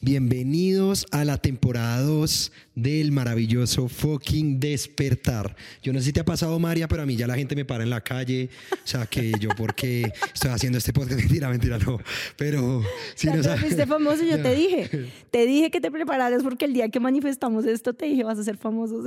[0.00, 5.56] Bienvenidos a la temporada 2 del maravilloso fucking despertar.
[5.82, 7.64] Yo no sé si te ha pasado, María, pero a mí ya la gente me
[7.64, 8.48] para en la calle.
[8.72, 11.18] O sea, que yo, porque estoy haciendo este podcast?
[11.20, 11.98] Mentira, mentira, no.
[12.36, 12.84] Pero
[13.16, 13.60] si no sabes.
[13.60, 15.10] fuiste famoso, yo te dije.
[15.32, 18.44] Te dije que te prepararas porque el día que manifestamos esto te dije vas a
[18.44, 19.02] ser famoso.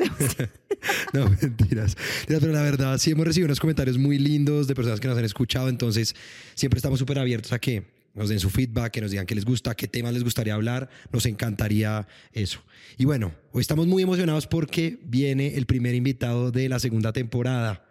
[1.14, 1.96] no, mentiras.
[2.28, 5.24] Pero la verdad, sí hemos recibido unos comentarios muy lindos de personas que nos han
[5.24, 5.70] escuchado.
[5.70, 6.14] Entonces,
[6.54, 9.46] siempre estamos súper abiertos a que nos den su feedback, que nos digan qué les
[9.46, 10.90] gusta, qué temas les gustaría hablar.
[11.12, 12.60] Nos encantaría eso.
[12.98, 17.86] Y bueno, hoy estamos muy emocionados porque viene el primer invitado de la segunda temporada.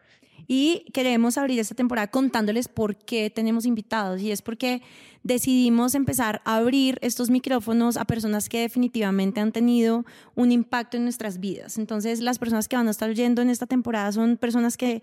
[0.46, 4.20] Y queremos abrir esta temporada contándoles por qué tenemos invitados.
[4.20, 4.82] Y es porque
[5.22, 11.04] decidimos empezar a abrir estos micrófonos a personas que definitivamente han tenido un impacto en
[11.04, 11.78] nuestras vidas.
[11.78, 15.02] Entonces, las personas que van a estar oyendo en esta temporada son personas que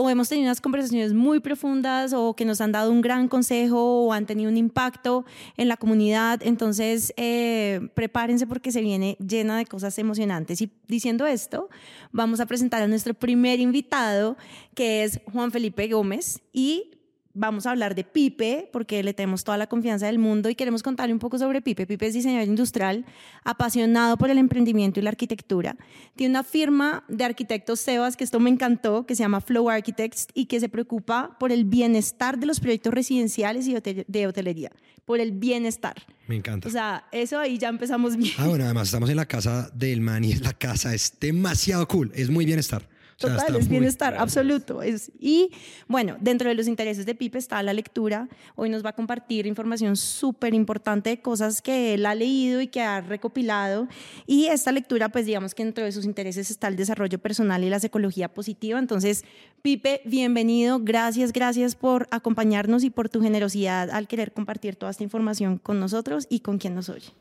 [0.00, 4.04] o hemos tenido unas conversaciones muy profundas o que nos han dado un gran consejo
[4.04, 5.24] o han tenido un impacto
[5.56, 6.40] en la comunidad.
[6.44, 10.62] Entonces, eh, prepárense porque se viene llena de cosas emocionantes.
[10.62, 11.68] Y diciendo esto,
[12.12, 14.36] vamos a presentar a nuestro primer invitado,
[14.76, 16.42] que es Juan Felipe Gómez.
[16.52, 16.97] Y
[17.34, 20.82] vamos a hablar de Pipe, porque le tenemos toda la confianza del mundo y queremos
[20.82, 21.86] contarle un poco sobre Pipe.
[21.86, 23.04] Pipe es diseñador industrial,
[23.44, 25.76] apasionado por el emprendimiento y la arquitectura.
[26.16, 30.26] Tiene una firma de arquitectos Sebas, que esto me encantó, que se llama Flow Architects
[30.34, 34.72] y que se preocupa por el bienestar de los proyectos residenciales y de hotelería,
[35.04, 35.94] por el bienestar.
[36.26, 36.68] Me encanta.
[36.68, 38.34] O sea, eso ahí ya empezamos bien.
[38.38, 42.10] Ah, bueno, además estamos en la casa del man y la casa es demasiado cool,
[42.14, 42.88] es muy bienestar.
[43.18, 44.80] Total, es bienestar absoluto.
[44.80, 45.50] Es, y
[45.88, 48.28] bueno, dentro de los intereses de Pipe está la lectura.
[48.54, 52.68] Hoy nos va a compartir información súper importante de cosas que él ha leído y
[52.68, 53.88] que ha recopilado.
[54.28, 57.70] Y esta lectura, pues digamos que dentro de sus intereses está el desarrollo personal y
[57.70, 58.78] la psicología positiva.
[58.78, 59.24] Entonces,
[59.62, 60.78] Pipe, bienvenido.
[60.80, 65.80] Gracias, gracias por acompañarnos y por tu generosidad al querer compartir toda esta información con
[65.80, 67.12] nosotros y con quien nos oye.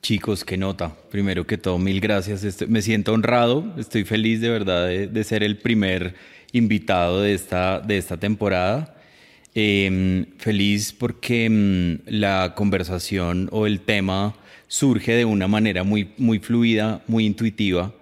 [0.00, 0.96] Chicos, qué nota.
[1.10, 2.66] Primero que todo, mil gracias.
[2.68, 6.14] me siento honrado, estoy feliz de verdad de, ser el primer
[6.52, 8.96] invitado de esta, de esta temporada.
[9.54, 14.34] Em, feliz porque em, la conversación o el tema
[14.66, 17.92] surge de una manera muy, muy fluida, muy intuitiva.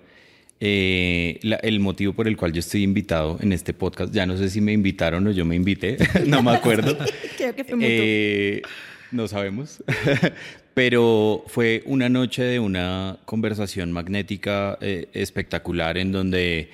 [0.62, 4.50] Eh, el motivo por el cual yo estoy invitado en este podcast, ya no sé
[4.50, 6.98] si me invitaron o yo me invité, no me acuerdo.
[7.38, 8.62] Creo que fue eh,
[9.10, 9.82] no sabemos,
[10.74, 16.70] pero fue una noche de una conversación magnética eh, espectacular en donde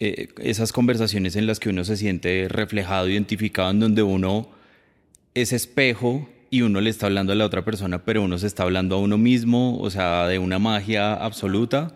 [0.00, 4.48] eh, esas conversaciones en las que uno se siente reflejado, identificado, en donde uno
[5.34, 8.62] es espejo y uno le está hablando a la otra persona, pero uno se está
[8.62, 11.94] hablando a uno mismo, o sea, de una magia absoluta.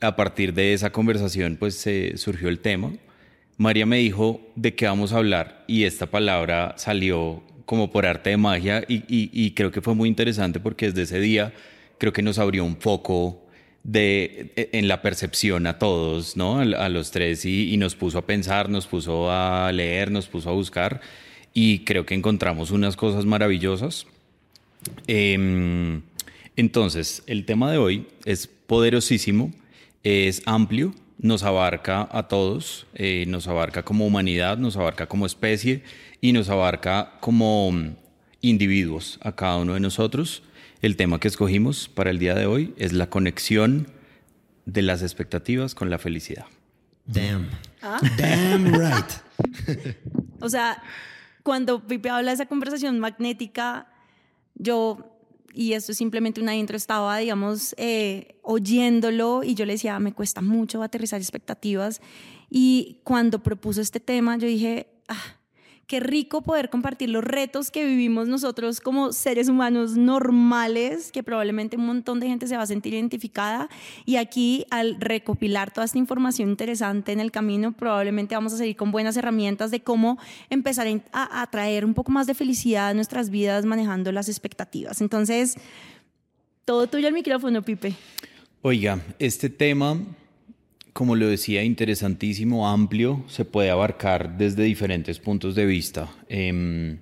[0.00, 2.92] A partir de esa conversación, pues se surgió el tema.
[3.56, 8.30] María me dijo de qué vamos a hablar y esta palabra salió como por arte
[8.30, 11.52] de magia y, creo que fue muy interesante porque desde ese día
[11.98, 13.42] creo que nos abrió un foco
[13.82, 16.60] de, e, en la percepción a todos, ¿no?
[16.60, 20.52] A, los tres y, nos puso a pensar, nos puso a leer, nos puso a
[20.52, 21.00] buscar
[21.52, 24.06] y creo que encontramos unas cosas maravillosas.
[25.06, 26.02] Em,
[26.56, 29.52] entonces, el tema de hoy es poderosísimo,
[30.02, 35.82] es amplio, nos abarca a todos, eh, nos abarca como humanidad, nos abarca como especie
[36.20, 37.72] y nos abarca como
[38.40, 40.42] individuos a cada uno de nosotros.
[40.82, 43.86] El tema que escogimos para el día de hoy es la conexión
[44.66, 46.46] de las expectativas con la felicidad.
[47.06, 47.48] Damn.
[47.82, 48.00] ¿Ah?
[48.16, 49.96] Damn right.
[50.40, 50.82] o sea,
[51.42, 53.86] cuando Pipe habla de esa conversación magnética,
[54.54, 55.13] yo,
[55.54, 60.12] y esto es simplemente una intro, estaba, digamos, eh, oyéndolo y yo le decía, me
[60.12, 62.00] cuesta mucho aterrizar expectativas.
[62.50, 65.38] Y cuando propuso este tema, yo dije, ah,
[65.86, 71.76] qué rico poder compartir los retos que vivimos nosotros como seres humanos normales, que probablemente
[71.76, 73.68] un montón de gente se va a sentir identificada.
[74.04, 78.76] Y aquí, al recopilar toda esta información interesante en el camino, probablemente vamos a seguir
[78.76, 80.18] con buenas herramientas de cómo
[80.50, 85.00] empezar a, a traer un poco más de felicidad a nuestras vidas manejando las expectativas.
[85.00, 85.56] Entonces,
[86.64, 87.94] todo tuyo el micrófono, Pipe.
[88.62, 89.98] Oiga, este tema
[90.94, 96.08] como lo decía, interesantísimo, amplio, se puede abarcar desde diferentes puntos de vista.
[96.28, 96.98] Em,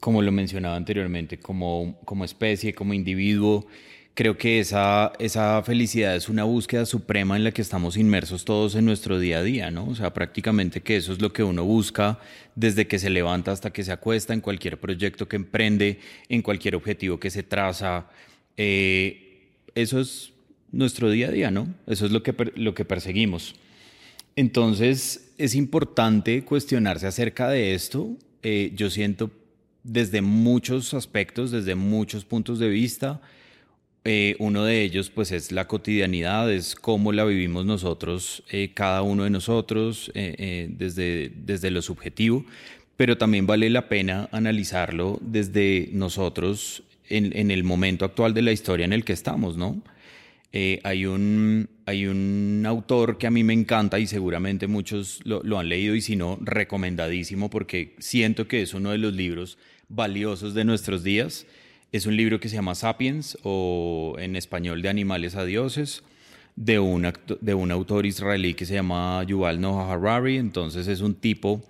[0.00, 3.66] como lo mencionaba anteriormente, como, como especie, como individuo,
[4.14, 8.74] creo que esa, esa felicidad es una búsqueda suprema en la que estamos inmersos todos
[8.74, 9.86] en nuestro día a día, ¿no?
[9.86, 12.18] O sea, prácticamente que eso es lo que uno busca
[12.54, 16.00] desde que se levanta hasta que se acuesta, en cualquier proyecto que emprende,
[16.30, 18.06] en cualquier objetivo que se traza.
[18.56, 20.32] Eh, eso es
[20.72, 21.72] nuestro día a día, ¿no?
[21.86, 23.54] Eso es lo que, lo que perseguimos.
[24.36, 28.16] Entonces, es importante cuestionarse acerca de esto.
[28.42, 29.30] Eh, yo siento
[29.82, 33.20] desde muchos aspectos, desde muchos puntos de vista.
[34.04, 39.02] Eh, uno de ellos pues es la cotidianidad, es cómo la vivimos nosotros, eh, cada
[39.02, 42.46] uno de nosotros, eh, desde, desde lo subjetivo,
[42.96, 48.52] pero también vale la pena analizarlo desde nosotros en, en, el momento actual de la
[48.52, 49.82] historia en el que estamos, ¿no?
[50.52, 55.58] Hay, un, hay un autor que a mí me encanta y seguramente muchos lo, lo
[55.58, 59.58] han leído y si no, recomendadísimo porque siento que es uno de los libros
[59.88, 61.46] valiosos de nuestros días.
[61.92, 66.02] Es un libro que se llama Sapiens o en español de Animales a Dioses
[66.56, 70.36] de un, de un autor israelí que se llama Yuval Noah Harari.
[70.36, 71.62] Entonces es un tipo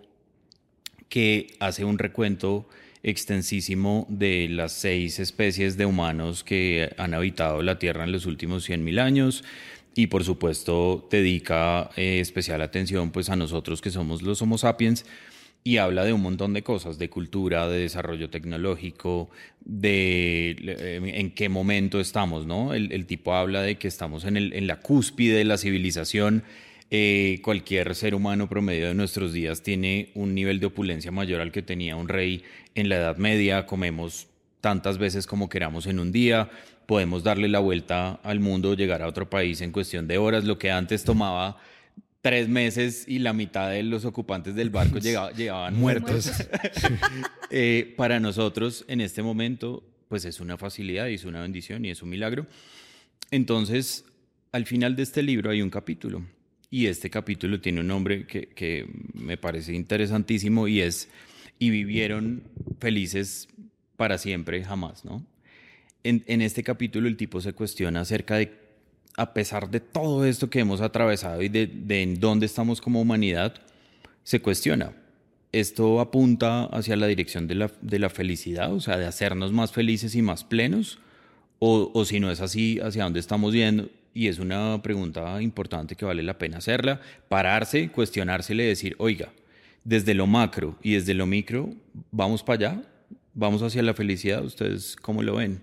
[1.09, 2.69] que hace un recuento
[3.03, 8.69] extensísimo de las seis especies de humanos que han habitado la Tierra en los últimos
[8.69, 9.45] 100.000 años
[9.95, 15.05] y por supuesto dedica eh, especial atención pues a nosotros que somos los Homo sapiens
[15.63, 19.29] y habla de un montón de cosas, de cultura, de desarrollo tecnológico,
[19.61, 22.73] de eh, en qué momento estamos, ¿no?
[22.73, 26.45] El, tipo habla de que estamos en, el, en la cúspide de la civilización.
[26.93, 31.53] Eh, cualquier ser humano promedio de nuestros días tiene un nivel de opulencia mayor al
[31.53, 32.43] que tenía un rey
[32.75, 34.27] en la Edad Media, comemos
[34.61, 36.51] tantas veces como queramos en un día,
[36.87, 40.59] podemos darle la vuelta al mundo, llegar a otro país en cuestión de horas, lo
[40.59, 41.59] que antes tomaba
[42.23, 44.99] tres meses y la mitad de los ocupantes del barco
[45.37, 46.33] llegaban muertos.
[47.53, 51.91] Eh, para nosotros, en este momento, pues es una facilidad y es una bendición y
[51.91, 52.47] es un milagro.
[53.33, 54.05] Entonces,
[54.53, 56.25] al final de este libro hay un capítulo
[56.71, 61.09] y este capítulo tiene un nombre que, me parece interesantísimo y es
[61.59, 62.45] y vivieron
[62.79, 63.49] felices
[63.97, 65.27] para siempre jamás, ¿no?
[66.03, 68.59] En, este capítulo el tipo se cuestiona acerca de
[69.17, 73.61] a pesar de todo esto que hemos atravesado y de, en dónde estamos como humanidad,
[74.23, 74.93] se cuestiona.
[75.53, 79.73] ¿Esto apunta hacia la dirección de la, de la felicidad, o sea, de hacernos más
[79.73, 81.01] felices y más plenos?
[81.59, 83.91] O, o, si no es así, ¿hacia dónde estamos yendo?
[84.13, 89.33] Y es una pregunta importante que vale la pena hacerla, pararse, cuestionársele decir, oiga,
[89.85, 91.71] desde lo macro y desde lo micro,
[92.11, 92.83] ¿vamos para allá?
[93.35, 94.45] ¿Vamos hacia la felicidad?
[94.45, 95.61] ¿Ustedes cómo lo ven?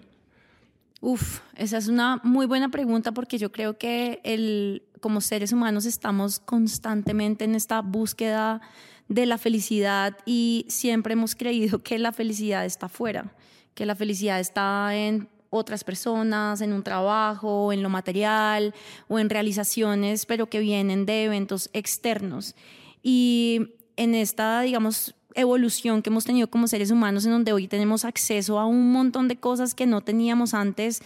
[1.00, 5.86] Uf, esa es una muy buena pregunta porque yo creo que el, como seres humanos
[5.86, 8.62] estamos constantemente en esta búsqueda
[9.08, 13.32] de la felicidad y siempre hemos creído que la felicidad está afuera,
[13.76, 18.74] que la felicidad está en otras personas, en un trabajo, en lo material
[19.08, 22.56] o en realizaciones, pero que vienen de eventos externos.
[23.02, 28.06] Y en esta, digamos, evolución que hemos tenido como seres humanos, en donde hoy tenemos
[28.06, 31.02] acceso a un montón de cosas que no teníamos antes,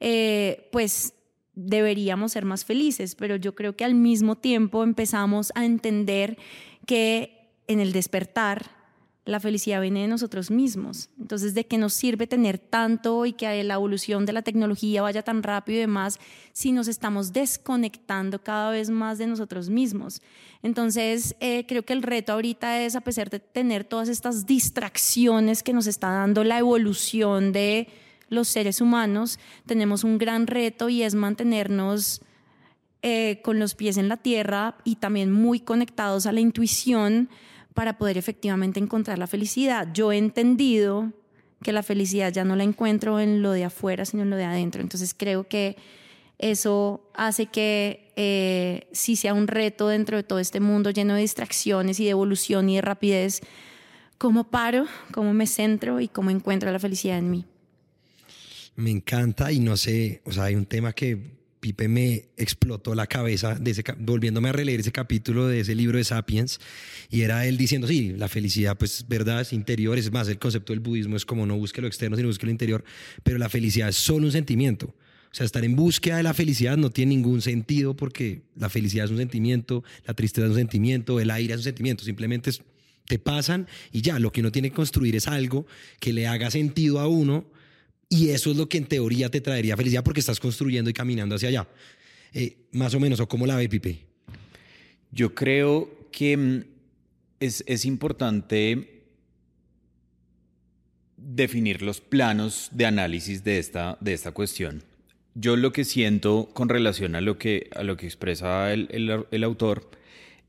[0.00, 1.14] eh, pues
[1.54, 6.38] deberíamos ser más felices, pero yo creo que al mismo tiempo empezamos a entender
[6.86, 8.81] que en el despertar
[9.24, 11.08] la felicidad viene de nosotros mismos.
[11.20, 15.22] Entonces, ¿de qué nos sirve tener tanto y que la evolución de la tecnología vaya
[15.22, 16.18] tan rápido y demás
[16.52, 20.22] si nos estamos desconectando cada vez más de nosotros mismos?
[20.62, 25.62] Entonces, eh, creo que el reto ahorita es, a pesar de tener todas estas distracciones
[25.62, 27.88] que nos está dando la evolución de
[28.28, 32.22] los seres humanos, tenemos un gran reto y es mantenernos
[33.02, 37.28] eh, con los pies en la tierra y también muy conectados a la intuición
[37.74, 39.88] para poder efectivamente encontrar la felicidad.
[39.92, 41.12] Yo he entendido
[41.62, 44.44] que la felicidad ya no la encuentro en lo de afuera, sino en lo de
[44.44, 44.82] adentro.
[44.82, 45.76] Entonces creo que
[46.38, 51.20] eso hace que eh, sí sea un reto dentro de todo este mundo lleno de
[51.20, 53.40] distracciones y de evolución y de rapidez,
[54.18, 57.46] cómo paro, cómo me centro y cómo encuentro la felicidad en mí.
[58.74, 63.06] Me encanta y no sé, o sea, hay un tema que Pipe me explotó la
[63.06, 63.56] cabeza
[64.00, 66.58] volviéndome a releer ese capítulo de ese libro de Sapiens
[67.08, 70.72] y era él diciendo, sí, la felicidad pues verdad es interior, es más, el concepto
[70.72, 72.82] del budismo es como no busque lo externo, sino busque lo interior,
[73.22, 74.86] pero la felicidad es solo un sentimiento.
[74.86, 79.04] O sea, estar en búsqueda de la felicidad no tiene ningún sentido porque la felicidad
[79.04, 82.50] es un sentimiento, la tristeza es un sentimiento, el aire es un sentimiento, simplemente
[83.06, 85.64] te pasan y ya, lo que uno tiene que construir es algo
[86.00, 87.51] que le haga sentido a uno
[88.12, 91.34] y eso es lo que en teoría te traería felicidad porque estás construyendo y caminando
[91.34, 91.66] hacia allá.
[92.34, 94.00] Eh, más o menos, ¿o cómo la ve Pipe?
[95.10, 96.64] Yo creo que mm,
[97.40, 99.04] es, es importante
[101.16, 104.82] definir los planos de análisis de esta, de esta cuestión.
[105.34, 109.24] Yo lo que siento con relación a lo que, a lo que expresa el, el,
[109.30, 109.90] el autor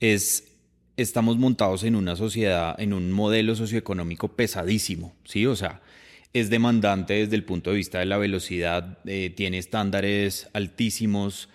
[0.01, 0.49] es
[0.97, 5.45] estamos montados en una sociedad, en un modelo socioeconómico pesadísimo, ¿sí?
[5.45, 5.81] O sea,
[6.33, 11.47] es demandante desde el punto de vista de la velocidad, eh, tiene estándares altísimos,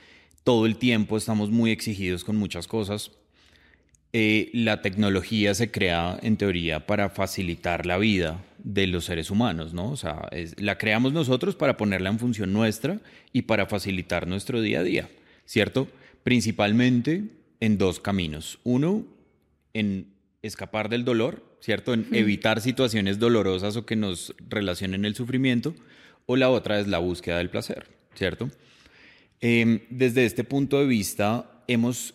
[0.44, 3.10] todo el tiempo estamos muy exigidos con muchas cosas.
[4.12, 9.74] Eh, la tecnología se crea en teoría para facilitar la vida de los seres humanos,
[9.74, 9.90] ¿no?
[9.90, 13.00] O sea, la creamos nosotros para ponerla en función nuestra
[13.32, 15.10] y para facilitar nuestro día a día,
[15.44, 15.88] ¿cierto?
[16.22, 17.24] Principalmente
[17.60, 18.60] en dos caminos.
[18.64, 19.04] Uno,
[19.74, 21.94] en escapar del dolor, ¿cierto?
[21.94, 25.74] En evitar situaciones dolorosas o que nos relacionen el sufrimiento.
[26.26, 28.50] O la otra es la búsqueda del placer, ¿cierto?
[29.40, 32.14] Em, desde este punto de vista, hemos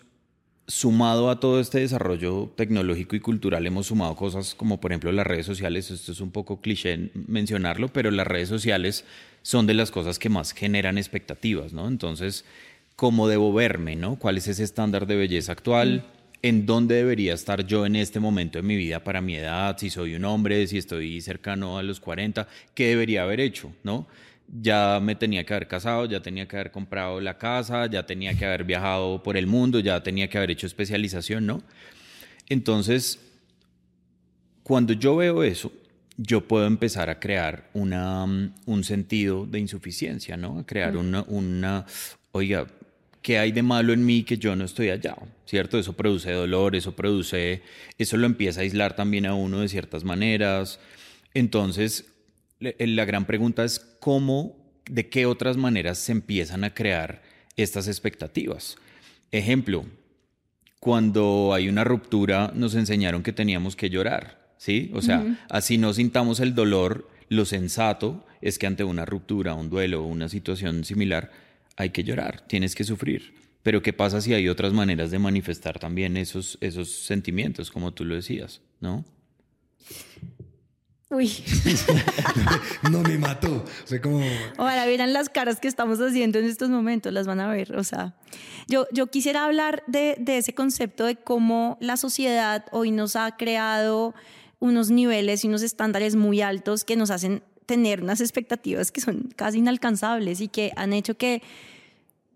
[0.68, 5.28] sumado a todo este desarrollo tecnológico y cultural, hemos sumado cosas como por ejemplo las
[5.28, 9.04] redes sociales, esto es un poco cliché mencionarlo, pero las redes sociales
[9.42, 11.88] son de las cosas que más generan expectativas, ¿no?
[11.88, 12.46] Entonces,
[12.96, 14.18] ¿cómo debo verme, ¿no?
[14.18, 16.06] ¿Cuál es ese estándar de belleza actual?
[16.44, 19.76] ¿En dónde debería estar yo en este momento de mi vida para mi edad?
[19.80, 24.08] Si soy un hombre, si estoy cercano a los 40, ¿qué debería haber hecho, ¿no?
[24.62, 28.36] ya me tenía que haber casado, ya tenía que haber comprado la casa, ya tenía
[28.38, 31.64] que haber viajado por el mundo, ya tenía que haber hecho especialización, ¿no?
[32.50, 33.20] Entonces,
[34.64, 35.72] cuando yo veo eso,
[36.18, 38.26] yo puedo empezar a crear una,
[38.66, 40.60] un sentido de insuficiencia, ¿no?
[40.60, 41.86] A crear una, una,
[42.32, 42.68] oiga,
[43.24, 45.16] ¿qué hay de malo en mí que yo no estoy allá?
[45.46, 45.80] ¿Cierto?
[45.80, 47.64] Eso produce dolor, eso produce,
[47.98, 50.80] eso lo empieza a aislar también a uno de ciertas maneras.
[51.34, 52.06] Entonces,
[52.60, 57.24] la gran pregunta es cómo, de qué otras maneras se empiezan a crear
[57.56, 58.76] estas expectativas.
[59.32, 59.86] Ejemplo,
[60.80, 64.92] cuando hay una ruptura nos enseñaron que teníamos que llorar, ¿sí?
[64.94, 69.70] O sea, así no sintamos el dolor, lo sensato es que ante una ruptura, un
[69.70, 71.32] duelo una situación similar,
[71.76, 73.34] hay que llorar, tienes que sufrir.
[73.64, 78.04] Pero ¿qué pasa si hay otras maneras de manifestar también esos, esos sentimientos, como tú
[78.04, 79.06] lo decías, ¿no?
[81.10, 81.32] Uy.
[82.92, 83.64] no me mató.
[83.64, 84.22] O como...
[84.58, 87.76] Ahora vieran las caras que estamos haciendo en estos momentos, las van a ver.
[87.78, 88.16] O sea,
[88.68, 93.38] yo, yo quisiera hablar de, de ese concepto de cómo la sociedad hoy nos ha
[93.38, 94.16] creado
[94.60, 99.34] unos niveles y unos estándares muy altos que nos hacen tener unas expectativas que son
[99.36, 101.42] casi inalcanzables y que han hecho que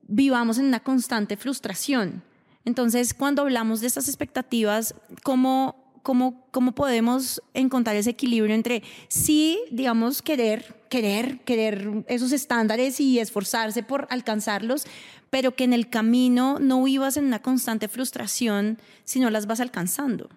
[0.08, 2.24] vivamos en una constante frustración.
[2.66, 9.60] Entonces, cuando hablamos de estas expectativas, ¿cómo cómo, cómo podemos encontrar ese equilibrio entre sí,
[9.72, 14.86] digamos, querer, querer, querer esos estándares y esforzarse por alcanzarlos,
[15.30, 19.60] pero que en el camino no vivas en una constante frustración si no las vas
[19.60, 20.30] alcanzando.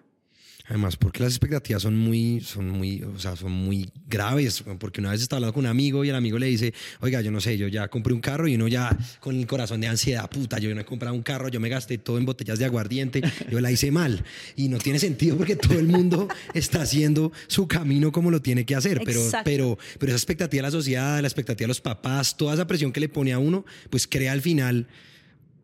[0.71, 4.63] Además, porque las expectativas son muy, son muy, o sea, son muy graves.
[4.79, 7.29] Porque una vez está hablando con un amigo y el amigo le dice, oiga, yo
[7.29, 10.29] no sé, yo ya compré un carro y uno ya con el corazón de ansiedad,
[10.29, 13.21] puta, yo no he comprado un carro, yo me gasté todo en botellas de aguardiente,
[13.51, 14.23] yo la hice mal.
[14.55, 18.65] Y no tiene sentido porque todo el mundo está haciendo su camino como lo tiene
[18.65, 19.01] que hacer.
[19.03, 22.65] Pero, pero, pero esa expectativa de la sociedad, la expectativa de los papás, toda esa
[22.65, 24.87] presión que le pone a uno, pues crea al final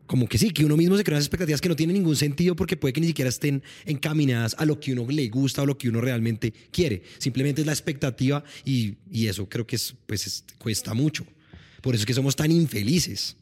[0.08, 2.78] como que sí, que uno mismo se crea expectativas que no tienen ningún sentido porque
[2.78, 5.88] puede que ni siquiera estén encaminadas a lo que uno le gusta o lo que
[5.88, 7.02] uno realmente quiere.
[7.18, 11.26] Simplemente es la expectativa y, eso creo que es, pues cuesta mucho.
[11.82, 13.36] Por eso es que somos tan infelices.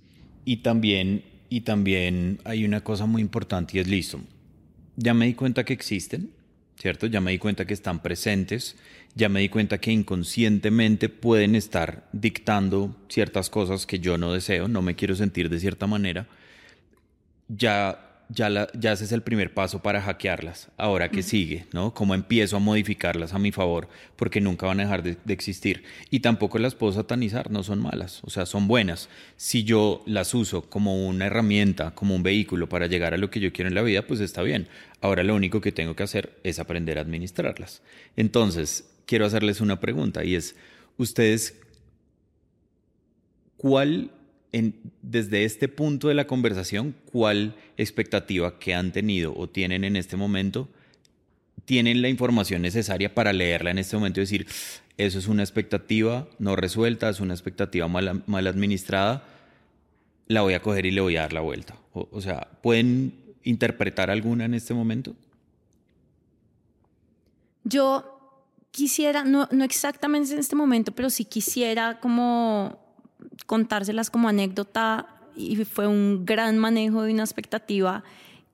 [0.44, 4.20] Y también, y también hay una cosa muy importante y es listo.
[4.96, 6.30] Ya me di cuenta que existen,
[6.80, 7.06] ¿cierto?
[7.06, 8.74] Ya me di cuenta que están presentes,
[9.14, 14.66] ya me di cuenta que inconscientemente pueden estar dictando ciertas cosas que yo no deseo,
[14.66, 16.26] no me quiero sentir de cierta manera
[17.48, 20.68] ya, ya, la, ya ese es el primer paso para hackearlas.
[20.76, 21.94] Ahora que sigue, ¿no?
[21.94, 23.88] ¿Cómo empiezo a modificarlas a mi favor?
[24.16, 25.84] Porque nunca van a dejar de, existir.
[26.10, 29.08] Y tampoco las puedo satanizar, no son malas, o sea, son buenas.
[29.36, 33.40] Si yo las uso como una herramienta, como un vehículo para llegar a lo que
[33.40, 34.68] yo quiero en la vida, pues está bien.
[35.00, 37.82] Ahora lo único que tengo que hacer es aprender a administrarlas.
[38.16, 40.56] Entonces, quiero hacerles una pregunta y es,
[40.96, 41.60] ¿ustedes
[43.56, 44.10] cuál
[45.02, 50.16] desde este punto de la conversación, ¿cuál expectativa que han tenido o tienen en este
[50.16, 50.68] momento
[51.66, 54.46] tienen la información necesaria para leerla en este momento y decir,
[54.96, 59.24] eso es una expectativa no resuelta, es una expectativa mal, mal administrada,
[60.28, 61.76] la voy a coger y le voy a dar la vuelta.
[61.92, 65.14] O, sea, ¿pueden interpretar alguna en este momento?
[67.64, 68.38] Yo
[68.70, 72.85] quisiera, no, no exactamente en este momento, pero sí quisiera como
[73.46, 75.06] contárselas como anécdota
[75.36, 78.04] y fue un gran manejo de una expectativa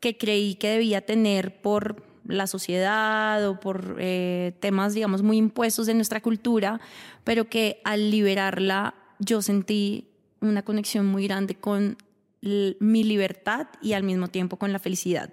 [0.00, 5.86] que creí que debía tener por la sociedad o por eh, temas, digamos, muy impuestos
[5.86, 6.80] de nuestra cultura,
[7.24, 10.08] pero que al liberarla yo sentí
[10.40, 11.96] una conexión muy grande con
[12.42, 15.30] mi libertad y al mismo tiempo con la felicidad.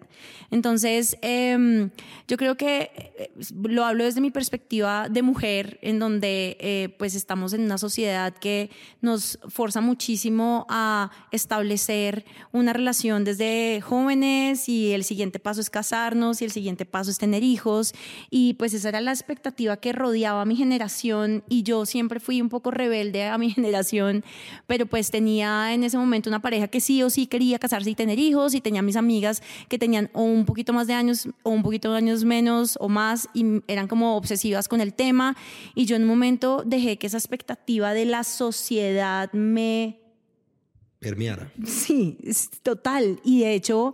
[0.52, 1.90] Entonces, em,
[2.28, 3.32] yo creo que eh,
[3.64, 8.34] lo hablo desde mi perspectiva de mujer, en donde eh, pues estamos en una sociedad
[8.36, 8.70] que
[9.02, 16.44] nos forza muchísimo a establecer una relación desde jóvenes y el siguiente paso es casarnos
[16.44, 17.94] y el siguiente paso es tener hijos
[18.30, 22.40] y pues esa era la expectativa que rodeaba a mi generación y yo siempre fui
[22.40, 24.24] un poco rebelde a mi generación,
[24.68, 27.96] pero pues tenía en ese momento una pareja que sí o sí quería casarse y
[27.96, 31.50] tener hijos y tenía mis amigas que tenían o un poquito más de años o
[31.50, 35.36] un poquito de años menos o más y eran como obsesivas con el tema
[35.76, 40.00] y yo en un momento dejé que esa expectativa de la sociedad me
[41.00, 41.52] permeara.
[41.66, 42.18] Sí,
[42.64, 43.94] total y de hecho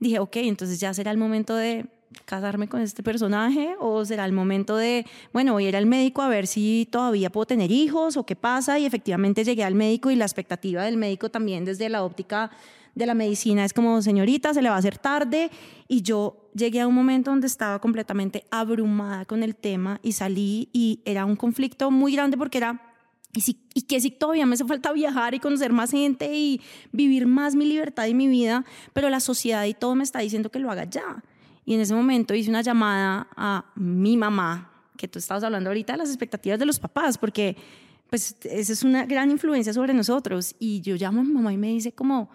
[0.00, 1.86] dije, ok, entonces ya será el momento de
[2.24, 6.22] casarme con este personaje o será el momento de, bueno, voy a ir al médico
[6.22, 10.10] a ver si todavía puedo tener hijos o qué pasa y efectivamente llegué al médico
[10.10, 12.50] y la expectativa del médico también desde la óptica
[12.94, 15.50] de la medicina es como, señorita, se le va a hacer tarde
[15.88, 20.68] y yo llegué a un momento donde estaba completamente abrumada con el tema y salí
[20.72, 22.80] y era un conflicto muy grande porque era
[23.36, 26.60] y, si, y, que si todavía me hace falta viajar y conocer más gente y
[26.92, 30.50] vivir más mi libertad y mi vida, pero la sociedad y todo me está diciendo
[30.50, 31.22] que lo haga ya.
[31.64, 35.94] Y en ese momento hice una llamada a mi mamá, que tú estabas hablando ahorita
[35.94, 37.56] de las expectativas de los papás, porque
[38.10, 40.54] pues esa es una gran influencia sobre nosotros.
[40.58, 42.30] Y yo llamo a mi mamá y me dice como,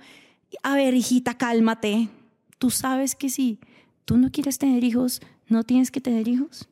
[0.64, 2.10] a ver, hijita, cálmate.
[2.58, 3.60] Tú sabes que si
[4.06, 6.68] tú no quieres tener hijos, no tienes que tener hijos.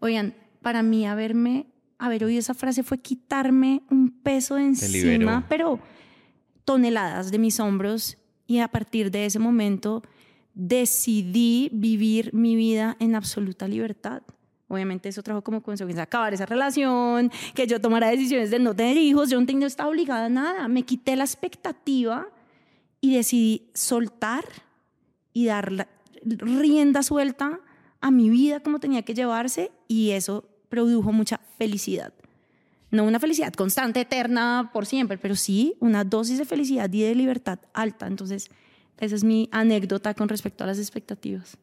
[0.00, 1.66] Oigan, para mí haberme,
[1.98, 5.80] haber oído esa frase fue quitarme un peso de encima, pero
[6.64, 8.16] toneladas de mis hombros.
[8.46, 10.02] Y a partir de ese momento
[10.54, 14.22] decidí vivir mi vida en absoluta libertad.
[14.68, 18.96] Obviamente eso trajo como consecuencia acabar esa relación, que yo tomara decisiones de no tener
[18.96, 22.28] hijos, yo no estaba obligada a nada, me quité la expectativa
[23.00, 24.44] y decidí soltar
[25.32, 25.88] y dar la
[26.24, 27.60] rienda suelta
[28.00, 32.12] a mi vida como tenía que llevarse y eso produjo mucha felicidad.
[32.90, 37.14] No una felicidad constante, eterna, por siempre, pero sí una dosis de felicidad y de
[37.14, 38.06] libertad alta.
[38.06, 38.50] Entonces,
[38.98, 41.56] esa es mi anécdota con respecto a las expectativas.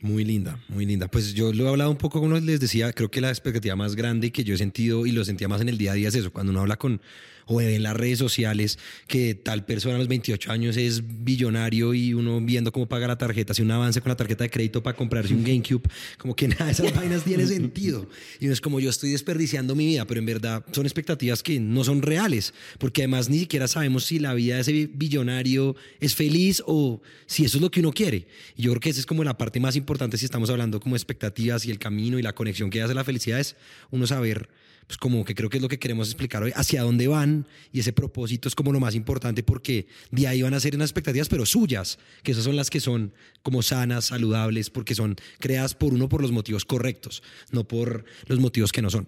[0.00, 1.08] Muy linda, muy linda.
[1.08, 3.96] Pues yo lo he hablado un poco, como les decía, creo que la expectativa más
[3.96, 6.14] grande que yo he sentido y lo sentía más en el día a día es
[6.14, 7.00] eso, cuando uno habla con
[7.48, 12.14] o en las redes sociales que tal persona a los 28 años es billonario y
[12.14, 14.96] uno viendo cómo paga la tarjeta, hace un avance con la tarjeta de crédito para
[14.96, 18.06] comprarse un GameCube, como que nada de esas vainas tiene sentido.
[18.38, 21.58] Y no es como yo estoy desperdiciando mi vida, pero en verdad son expectativas que
[21.58, 26.14] no son reales, porque además ni siquiera sabemos si la vida de ese billonario es
[26.14, 28.26] feliz o si eso es lo que uno quiere.
[28.56, 30.96] Y yo creo que esa es como la parte más importante si estamos hablando como
[30.96, 33.56] expectativas y el camino y la conexión que hace la felicidad es
[33.90, 34.48] uno saber
[34.88, 37.80] pues como que creo que es lo que queremos explicar hoy, hacia dónde van y
[37.80, 41.28] ese propósito es como lo más importante porque de ahí van a ser unas expectativas,
[41.28, 45.92] pero suyas, que esas son las que son como sanas, saludables, porque son creadas por
[45.92, 47.22] uno por los motivos correctos,
[47.52, 49.06] no por los motivos que no son.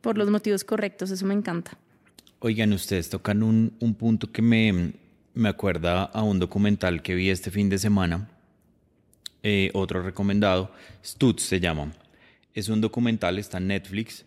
[0.00, 1.76] Por los motivos correctos, eso me encanta.
[2.38, 4.92] Oigan, ustedes tocan un, un punto que me,
[5.34, 8.30] me acuerda a un documental que vi este fin de semana,
[9.42, 10.72] eh, otro recomendado,
[11.04, 11.92] Stutz se llama.
[12.54, 14.24] Es un documental, está en Netflix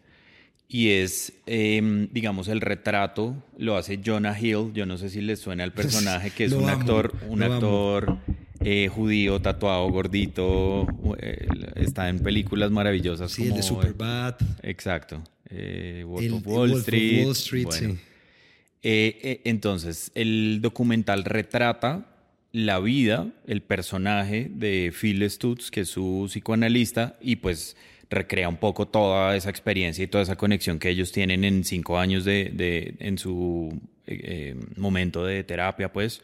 [0.69, 5.39] y es, em, digamos, el retrato, lo hace Jonah Hill, yo no sé si les
[5.39, 8.17] suena el personaje, que es un actor, un actor
[8.59, 10.87] eh, judío, tatuado, gordito,
[11.19, 13.31] eh, está en películas maravillosas.
[13.31, 14.35] Sí, el de Superbad.
[14.61, 15.23] Exacto.
[15.49, 17.27] Eh, Wolf, of Wall Street.
[17.71, 17.97] sí.
[18.81, 22.07] entonces, el documental retrata
[22.51, 27.77] la vida, el personaje de Phil Stutz, que es su psicoanalista, y pues
[28.09, 31.97] recrea un poco toda esa experiencia y toda esa conexión que ellos tienen en cinco
[31.97, 36.21] años de, en su eh, momento de terapia, pues.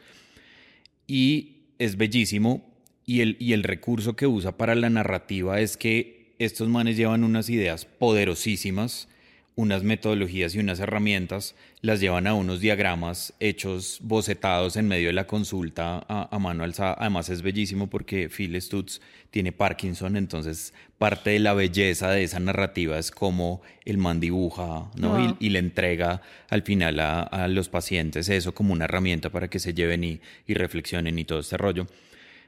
[1.08, 2.70] Y es bellísimo.
[3.06, 7.26] Y el, y el recurso que usa para la narrativa es que estos manes llevan
[7.26, 9.10] unas ideas poderosísimas
[9.56, 15.14] unas metodologías y unas herramientas, las llevan a unos diagramas hechos, bocetados en medio de
[15.14, 16.96] la consulta a, mano alzada.
[16.98, 22.40] Además es bellísimo porque Phil Stutz tiene Parkinson, entonces parte de la belleza de esa
[22.40, 25.38] narrativa es cómo el man dibuja ¿no?
[25.40, 29.74] y, le entrega al final a, los pacientes eso como una herramienta para que se
[29.74, 31.88] lleven y, y reflexionen y todo este rollo.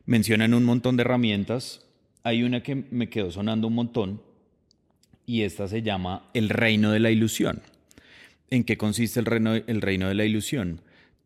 [0.05, 1.85] Mencionan un montón de herramientas.
[2.23, 4.21] Hay una que me quedó sonando un montón,
[5.25, 7.61] y esta se llama El Reino de la Ilusión.
[8.49, 10.81] ¿En qué consiste el reino, reino de la ilusión?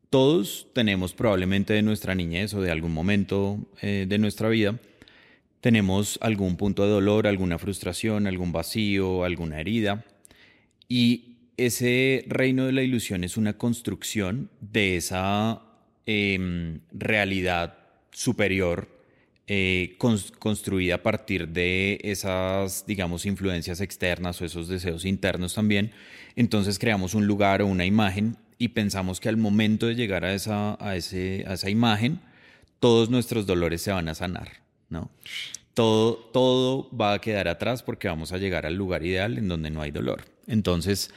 [0.09, 4.79] Todos tenemos probablemente de nuestra niñez o de algún momento eh, de nuestra vida,
[5.61, 10.05] tenemos algún punto de dolor, alguna frustración, algún vacío, alguna herida.
[10.87, 15.61] Y ese reino de la ilusión es una construcción de esa
[16.05, 17.77] em, realidad
[18.11, 18.87] superior
[19.51, 25.91] eh, construida a partir de esas, digamos, influencias externas o esos deseos internos también.
[26.35, 30.35] Entonces creamos un lugar o una imagen y pensamos que al momento de llegar a
[30.35, 32.19] esa, a ese, a esa imagen,
[32.79, 34.49] todos nuestros dolores se van a sanar,
[34.87, 35.09] ¿no?
[35.73, 39.71] Todo, todo va a quedar atrás porque vamos a llegar al lugar ideal en donde
[39.71, 40.25] no hay dolor.
[40.45, 41.09] Entonces,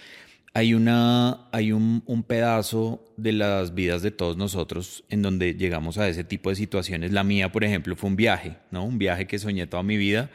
[0.55, 6.09] hay, una, hay un, pedazo de las vidas de todos nosotros en donde llegamos a
[6.09, 7.13] ese tipo de situaciones.
[7.13, 8.85] La mía, por ejemplo, fue un viaje, ¿no?
[8.85, 10.31] Un viaje que soñé toda mi vida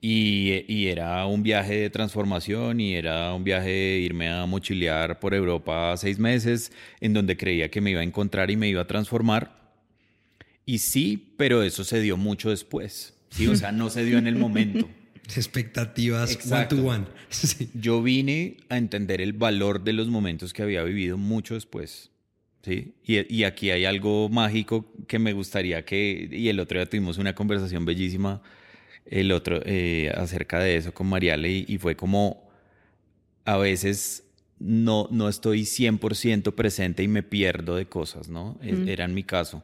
[0.00, 5.34] y, era un viaje de transformación y era un viaje de irme a mochilear por
[5.34, 8.86] Europa seis meses en donde creía que me iba a encontrar y me iba a
[8.86, 9.74] transformar.
[10.64, 13.14] Y sí, pero eso se dio mucho después.
[13.30, 14.88] Sí, o sea, no se dio en el momento.
[15.34, 17.06] expectativas one to one.
[17.74, 22.10] Yo vine a entender el valor de los momentos que había vivido mucho después.
[22.62, 22.94] ¿sí?
[23.04, 27.34] Y, aquí hay algo mágico que me gustaría que, y el otro día tuvimos una
[27.34, 28.42] conversación bellísima
[29.04, 32.50] el otro, eh, acerca de eso con Mariale y, fue como
[33.44, 34.24] a veces
[34.58, 38.58] no, no estoy 100% presente y me pierdo de cosas, ¿no?
[38.62, 39.62] Era en mi caso.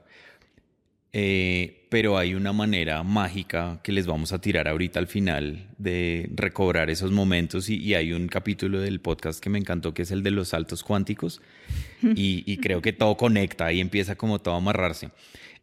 [1.12, 6.26] Eh, pero hay una manera mágica que les vamos a tirar ahorita al final de
[6.34, 10.22] recobrar esos momentos y, hay un capítulo del podcast que me encantó que es el
[10.22, 11.42] de los saltos cuánticos
[12.02, 15.10] y, creo que todo conecta y empieza como todo a amarrarse.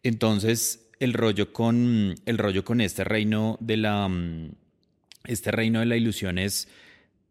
[0.03, 4.51] Entonces el rollo con el rollo con este reino de la mm,
[5.25, 6.67] este reino de la ilusión es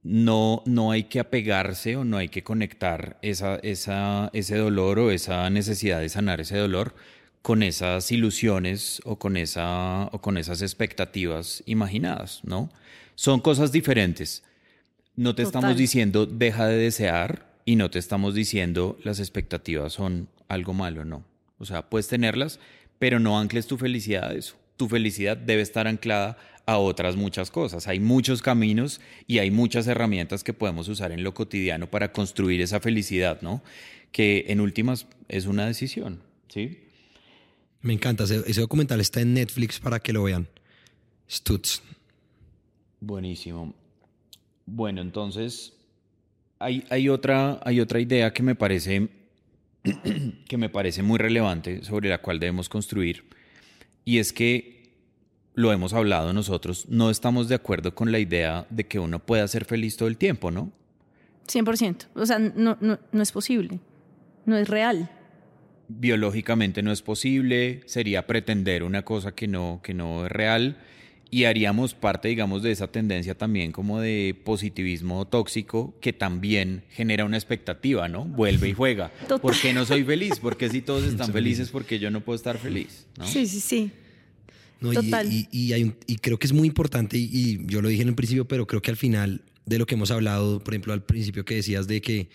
[0.02, 5.12] no, no hay que apegarse o no hay que conectar esa, esa, ese dolor o
[5.12, 6.96] esa necesidad de sanar ese dolor
[7.42, 12.70] con esas ilusiones o con, esa, o con esas expectativas imaginadas, ¿no?
[13.14, 14.42] Son cosas diferentes.
[15.16, 20.28] No te estamos diciendo deja de desear y no te estamos diciendo las expectativas son
[20.48, 21.24] algo malo, no.
[21.58, 22.60] O sea, puedes tenerlas,
[22.98, 24.56] pero no ancles tu felicidad a eso.
[24.76, 27.88] Tu felicidad debe estar anclada a otras muchas cosas.
[27.88, 32.60] Hay muchos caminos y hay muchas herramientas que podemos usar en lo cotidiano para construir
[32.60, 33.62] esa felicidad, ¿no?
[34.12, 36.87] Que en últimas es una decisión, ¿sí?
[37.80, 38.24] Me encanta.
[38.24, 40.48] Ese, documental está en Netflix para que lo vean.
[41.30, 41.82] Stutz.
[43.00, 43.74] Buenísimo.
[44.66, 45.74] Bueno, entonces
[46.58, 49.08] hay, hay, otra, hay otra idea que me parece
[50.48, 53.24] que me parece muy relevante sobre la cual debemos construir
[54.04, 54.92] y es que
[55.54, 59.46] lo hemos hablado nosotros, no estamos de acuerdo con la idea de que uno pueda
[59.48, 60.72] ser feliz todo el tiempo, ¿no?
[61.46, 62.06] 100%.
[62.14, 63.80] O sea, no, no, no es posible,
[64.44, 65.10] no es real
[65.88, 70.78] biológicamente no es posible, sería pretender una cosa que no, que no es real
[71.30, 77.24] y haríamos parte, digamos, de esa tendencia también como de positivismo tóxico que también genera
[77.24, 78.24] una expectativa, ¿no?
[78.24, 79.10] Vuelve y juega.
[79.42, 80.38] ¿Por qué no soy feliz?
[80.42, 83.06] Porque si todos están felices, porque yo no puedo estar feliz?
[83.24, 83.90] Sí, sí, sí.
[84.80, 85.30] Total.
[85.30, 88.66] Y, y, creo que es muy importante, y yo lo dije en el principio, pero
[88.66, 91.88] creo que al final de lo que hemos hablado, por ejemplo, al principio que decías
[91.88, 92.28] de que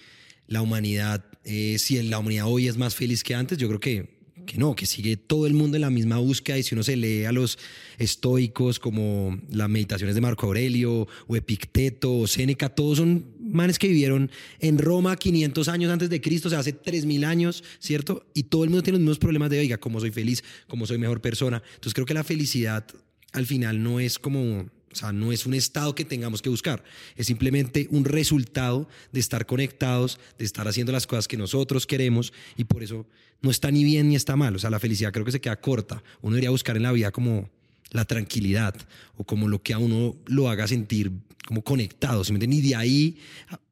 [0.48, 4.10] la humanidad, eh, si la humanidad hoy es más feliz que antes, yo creo que,
[4.46, 6.96] que no, que sigue todo el mundo en la misma búsqueda y si uno se
[6.96, 7.58] lee a los
[7.98, 13.88] estoicos como las meditaciones de Marco Aurelio o Epicteto o Séneca, todos son manes que
[13.88, 18.26] vivieron en Roma 500 años antes de Cristo, o sea, hace 3000 años, ¿cierto?
[18.34, 20.98] Y todo el mundo tiene los mismos problemas de, oiga, cómo soy feliz, cómo soy
[20.98, 21.62] mejor persona.
[21.76, 22.86] Entonces creo que la felicidad
[23.34, 26.84] al final no es como o sea, no es un estado que tengamos que buscar,
[27.16, 32.32] es simplemente un resultado de estar conectados, de estar haciendo las cosas que nosotros queremos
[32.56, 33.06] y por eso
[33.42, 34.56] no está ni bien ni está mal.
[34.56, 36.02] O sea, la felicidad creo que se queda corta.
[36.22, 37.50] Uno debería buscar en la vida como
[37.92, 38.76] la tranquilidad
[39.18, 41.12] o como lo que a uno lo haga sentir
[41.46, 43.18] como conectado, ¿sí Y de ahí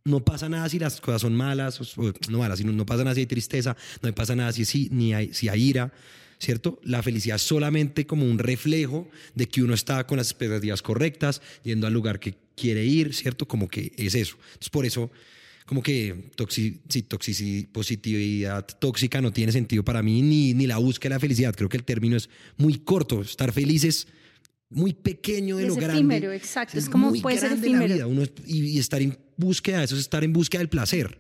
[0.04, 3.16] no pasa nada si las cosas son malas, o, no malas, sino no pasa nada
[3.16, 5.94] si hay tristeza, no pasa nada si, si, ni hay, si hay ira,
[6.42, 6.80] ¿cierto?
[6.84, 11.42] La felicidad es solamente como un reflejo de que uno está con las expectativas correctas,
[11.64, 13.48] yendo al lugar que quiere ir, ¿cierto?
[13.48, 14.38] Como que es eso.
[14.38, 15.12] Entonces, por eso,
[15.68, 21.16] como que toxicidad, positividad tóxica no tiene sentido para mí, ni, ni la búsqueda de
[21.16, 21.54] la felicidad.
[21.56, 22.28] Creo que el término es
[22.58, 23.22] muy corto.
[23.22, 24.08] Estar feliz es
[24.70, 25.94] muy pequeño de lo grande.
[25.94, 26.80] efímero, exacto.
[26.80, 28.12] Es, como puede ser efímero.
[28.48, 31.20] y, y, estar en búsqueda, eso es estar en búsqueda del placer.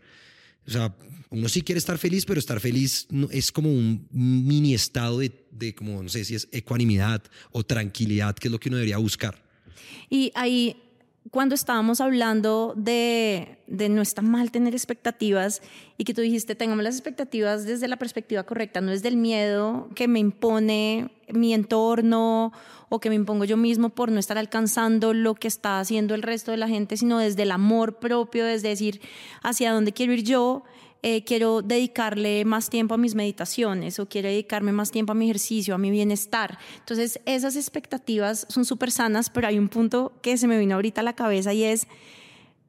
[0.71, 0.95] O sea,
[1.29, 5.75] uno sí quiere estar feliz, pero estar feliz es como un mini estado de, de,
[5.75, 9.43] como, no sé si es ecuanimidad o tranquilidad, que es lo que uno debería buscar.
[10.09, 10.75] Y ahí,
[11.29, 15.61] cuando estábamos hablando de, de no está mal tener expectativas
[15.97, 19.87] y que tú dijiste, tengamos las expectativas desde la perspectiva correcta, no es del miedo
[19.93, 22.51] que me impone mi entorno
[22.89, 26.23] o que me impongo yo mismo por no estar alcanzando lo que está haciendo el
[26.23, 28.99] resto de la gente, sino desde el amor propio, desde decir
[29.43, 30.63] hacia dónde quiero ir yo,
[31.03, 35.25] eh, quiero dedicarle más tiempo a mis meditaciones o quiero dedicarme más tiempo a mi
[35.25, 36.59] ejercicio, a mi bienestar.
[36.77, 41.01] Entonces, esas expectativas son súper sanas, pero hay un punto que se me vino ahorita
[41.01, 41.87] a la cabeza y es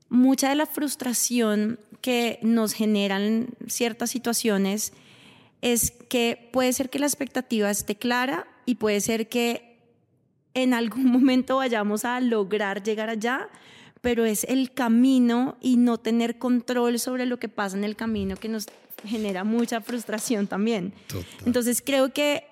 [0.09, 4.93] mucha de la frustración que nos generan ciertas situaciones
[5.63, 9.79] es que puede ser que la expectativa esté clara y puede ser que
[10.55, 13.49] en algún momento vayamos a lograr llegar allá,
[14.03, 18.37] pero es el camino y no tener control sobre lo que pasa en el camino
[18.37, 18.67] que nos
[19.07, 20.93] genera mucha frustración también.
[21.47, 22.45] Entonces creo que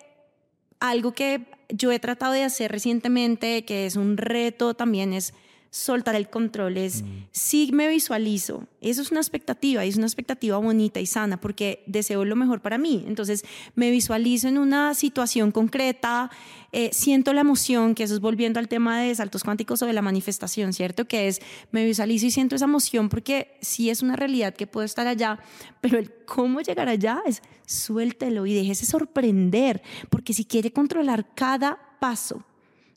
[0.79, 5.35] algo que yo he tratado de hacer recientemente, que es un reto también, es
[5.71, 10.59] soltar el control, es si me visualizo, eso es una expectativa y es una expectativa
[10.59, 13.05] bonita y sana porque deseo lo mejor para mí.
[13.07, 13.45] Entonces
[13.77, 16.31] me visualizo en una situación concreta,
[16.73, 19.93] eh, siento la emoción, que eso es volviendo al tema de saltos cuánticos o de
[19.93, 21.07] la manifestación, ¿cierto?
[21.07, 24.85] Que es, me visualizo y siento esa emoción porque sí es una realidad que puedo
[24.85, 25.39] estar allá,
[25.81, 31.79] pero el cómo llegar allá es suéltelo y déjese sorprender, porque si quiere controlar cada
[32.01, 32.45] paso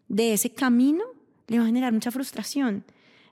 [0.07, 1.12] de ese camino,
[1.47, 2.83] le va a generar mucha frustración.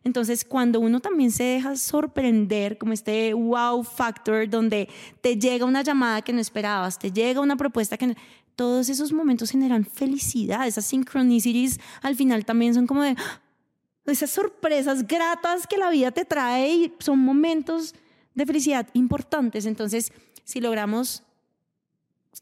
[0.03, 4.89] Entonces, cuando uno también se deja sorprender, como este wow factor, donde
[5.21, 8.15] te llega una llamada que no esperabas, te llega una propuesta que no,
[8.55, 13.15] todos esos momentos generan felicidad, esas synchronicities al final también son como de
[14.05, 17.93] esas sorpresas gratas que la vida te trae y son momentos
[18.33, 19.65] de felicidad importantes.
[19.65, 20.11] Entonces,
[20.43, 21.23] si logramos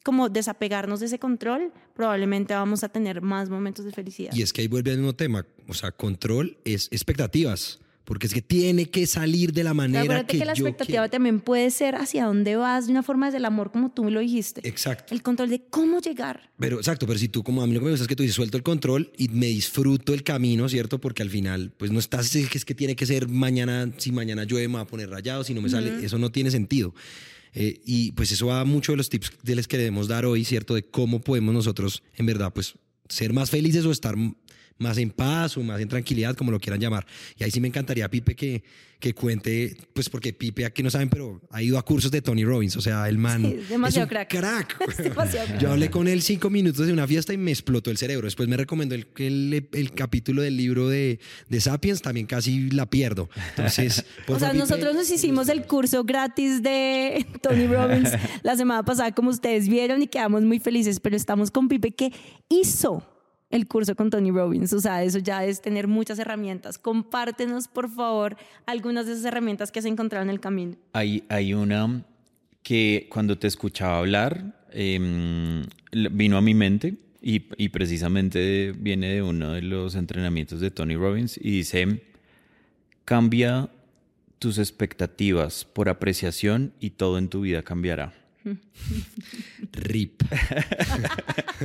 [0.04, 4.34] como desapegarnos de ese control, probablemente vamos a tener más momentos de felicidad.
[4.34, 8.34] Y es que ahí vuelve al mismo tema, o sea, control es expectativas, porque es
[8.34, 11.10] que tiene que salir de la manera Acuérdate que, que la expectativa quiero.
[11.12, 14.10] también puede ser hacia dónde vas de una forma desde el amor, como tú me
[14.10, 14.67] lo dijiste.
[14.67, 15.13] Exacto.
[15.13, 16.49] El control de cómo llegar.
[16.58, 18.23] Pero exacto, pero si tú como a mí lo que me gusta es que tú
[18.23, 20.99] dices suelto el control y me disfruto el camino, ¿cierto?
[20.99, 24.12] Porque al final pues no estás es que es que tiene que ser mañana, si
[24.12, 26.93] mañana llueve me va a poner rayado, si no me sale, eso no tiene sentido.
[27.53, 30.75] Eh, y pues eso va mucho de los tips que les queremos dar hoy, ¿cierto?
[30.75, 32.75] De cómo podemos nosotros en verdad pues
[33.07, 34.15] ser más felices o estar
[34.79, 37.05] más en paz o más en tranquilidad, como lo quieran llamar.
[37.37, 38.63] Y ahí sí me encantaría, Pipe, que,
[38.99, 42.43] que cuente, pues porque Pipe, aquí no saben, pero ha ido a cursos de Tony
[42.43, 44.29] Robbins, o sea, el man Sí, es demasiado un crack.
[44.29, 44.77] crack.
[44.89, 45.59] Es demasiado.
[45.59, 48.25] Yo hablé con él cinco minutos de una fiesta y me explotó el cerebro.
[48.25, 52.89] Después me recomendó el, el, el capítulo del libro de, de Sapiens, también casi la
[52.89, 53.29] pierdo.
[53.49, 58.11] Entonces, O sea, Pipe, nosotros nos hicimos el curso gratis de Tony Robbins
[58.43, 62.11] la semana pasada, como ustedes vieron, y quedamos muy felices, pero estamos con Pipe que
[62.49, 63.03] hizo
[63.49, 64.73] el curso con Tony Robbins.
[64.73, 66.77] O sea, eso ya es tener muchas herramientas.
[66.77, 70.75] Compártenos, por favor, algunas de esas herramientas que has encontrado en el camino.
[70.93, 72.03] Hay, hay una
[72.63, 75.63] que cuando te escuchaba hablar em,
[76.12, 80.95] vino a mi mente y, y precisamente viene de uno de los entrenamientos de Tony
[80.95, 82.03] Robbins y dice,
[83.05, 83.69] cambia
[84.38, 88.13] tus expectativas por apreciación y todo en tu vida cambiará.
[89.73, 90.23] RIP.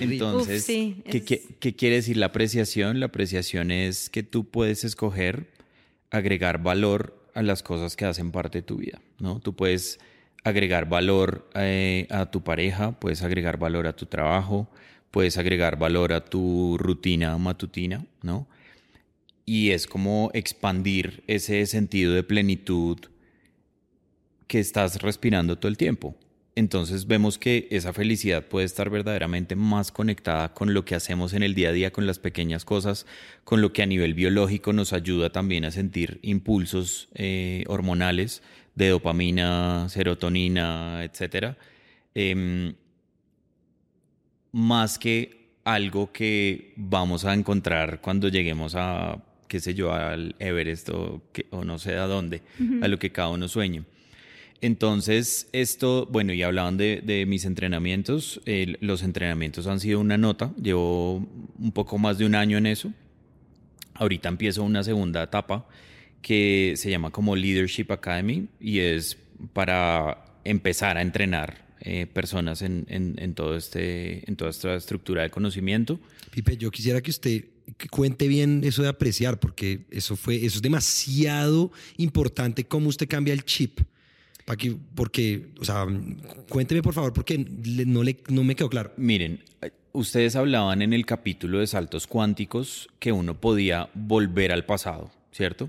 [0.00, 3.00] Entonces, Uf, sí, ¿qué, es- qué- qué quiere decir la apreciación?
[3.00, 5.46] La apreciación es que tú puedes escoger
[6.10, 9.40] agregar valor a las cosas que hacen parte de tu vida, ¿no?
[9.40, 9.98] Tú puedes
[10.44, 14.68] agregar valor eh, a tu pareja, puedes agregar valor a tu trabajo,
[15.10, 18.46] puedes agregar valor a tu rutina matutina, ¿no?
[19.44, 22.98] Y es como expandir ese sentido de plenitud
[24.46, 26.16] que estás respirando todo el tiempo.
[26.54, 31.42] Entonces vemos que esa felicidad puede estar verdaderamente más conectada con lo que hacemos en
[31.42, 33.04] el día a día, con las pequeñas cosas,
[33.44, 38.42] con lo que a nivel biológico nos ayuda también a sentir impulsos eh, hormonales
[38.74, 41.56] de dopamina, serotonina, etc.
[44.52, 50.88] más que algo que vamos a encontrar cuando lleguemos a, qué sé yo, al Everest
[50.90, 52.42] o, que- o no sé a dónde,
[52.82, 53.82] a lo que cada uno sueñe.
[54.60, 58.40] Entonces, esto, bueno, y hablaban de, mis entrenamientos.
[58.80, 60.52] los entrenamientos han sido una nota.
[60.60, 62.92] Llevo un poco más de un año en eso.
[63.94, 65.66] Ahorita empiezo una segunda etapa
[66.22, 69.16] que se llama como Leadership Academy y es
[69.52, 76.00] para empezar a entrenar eh, personas en, todo este, en toda esta estructura de conocimiento.
[76.32, 77.44] Pipe, yo quisiera que usted
[77.90, 83.34] cuente bien eso de apreciar, porque eso fue, eso es demasiado importante cómo usted cambia
[83.34, 83.80] el chip.
[84.46, 85.86] Pa' que- porque, o sea,
[86.48, 88.92] cuénteme por favor, porque le- no, le, no me quedó claro.
[88.96, 89.42] Miren,
[89.92, 95.68] ustedes hablaban en el capítulo de saltos cuánticos que uno podía volver al pasado, ¿cierto?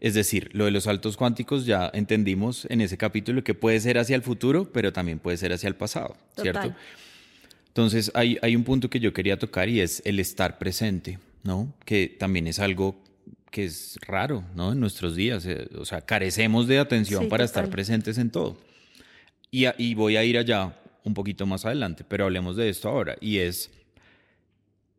[0.00, 3.96] Es decir, lo de los saltos cuánticos ya entendimos en ese capítulo que puede ser
[3.98, 6.60] hacia el futuro, pero también puede ser hacia el pasado, ¿cierto?
[6.60, 6.76] Total.
[7.68, 11.72] Entonces hay, hay un punto que yo quería tocar y es el estar presente, ¿no?
[11.84, 13.00] Que también es algo
[13.50, 14.72] que es raro, ¿no?
[14.72, 17.62] En nuestros días, eh, o sea, carecemos de atención Sí, para total.
[17.64, 18.56] estar presentes en todo.
[19.50, 22.88] Y, a- y voy a ir allá un poquito más adelante, pero hablemos de esto
[22.88, 23.16] ahora.
[23.20, 23.70] Y es,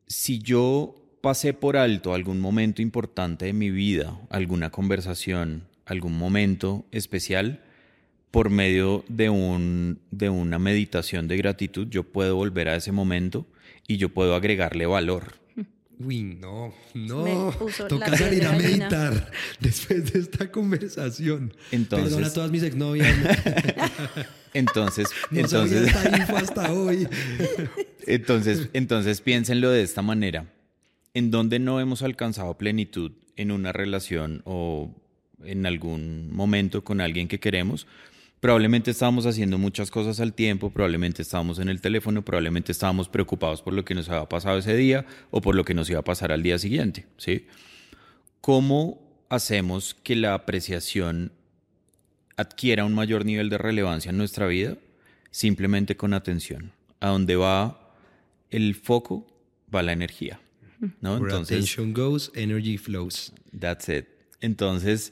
[0.08, 6.86] si yo pasé por alto algún momento importante de mi vida, alguna conversación, algún momento
[6.92, 7.62] especial,
[8.32, 13.46] por medio de, un, de una meditación de gratitud, yo puedo volver a ese momento
[13.88, 15.34] y yo puedo agregarle valor.
[16.00, 17.52] Uy, no, no.
[17.90, 21.54] Toca salir a meditar después de esta conversación.
[21.72, 23.08] Entonces- Perdona a todas mis exnovias.
[24.54, 27.08] Entonces, No entonces, esta info hasta hoy.
[28.08, 30.46] entonces, entonces piénsenlo de esta manera.
[31.14, 34.96] En donde no hemos alcanzado plenitud en una relación o
[35.44, 37.88] en algún momento con alguien que queremos,
[38.40, 43.62] probablemente estábamos haciendo muchas cosas al tiempo, probablemente estábamos en el teléfono, probablemente estábamos preocupados
[43.62, 46.04] por lo que nos había pasado ese día o por lo que nos iba a
[46.04, 47.48] pasar al día siguiente, ¿sí?
[48.42, 51.32] ¿Cómo hacemos que la apreciación
[52.38, 54.78] adquiera un mayor nivel de relevancia en nuestra vida?
[55.32, 56.72] Simplemente con atención.
[57.02, 57.94] A donde va
[58.50, 59.28] el foco,
[59.74, 60.40] va la energía.
[61.02, 61.16] ¿no?
[61.16, 63.34] Where Entonces, attention goes, energy flows.
[63.58, 64.06] That's it.
[64.42, 65.12] Entonces,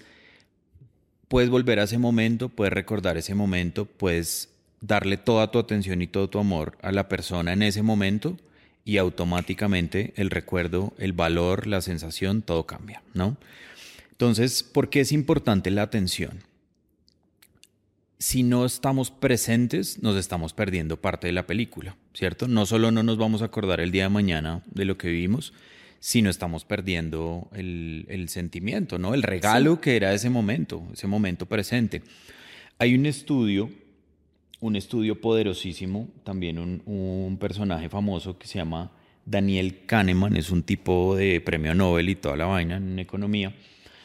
[1.27, 4.49] puedes volver a ese momento, puedes recordar ese momento, puedes
[4.81, 8.37] darle toda tu atención y todo tu amor a la persona en ese momento
[8.85, 13.37] y automáticamente el recuerdo, el valor, la sensación, todo cambia, ¿no?
[14.11, 16.43] Entonces, ¿por qué es importante la atención?
[18.19, 22.47] Si no estamos presentes, nos estamos perdiendo parte de la película, ¿cierto?
[22.47, 25.53] No solo no nos vamos a acordar el día de mañana de lo que vivimos,
[25.99, 29.13] sino estamos perdiendo el, el sentimiento, ¿no?
[29.13, 32.01] El regalo que era ese momento, ese momento presente.
[32.79, 33.69] Hay un estudio,
[34.59, 38.91] un estudio poderosísimo, también un, un personaje famoso que se llama
[39.25, 43.53] Daniel Kahneman, es un tipo de premio Nobel y toda la vaina en economía.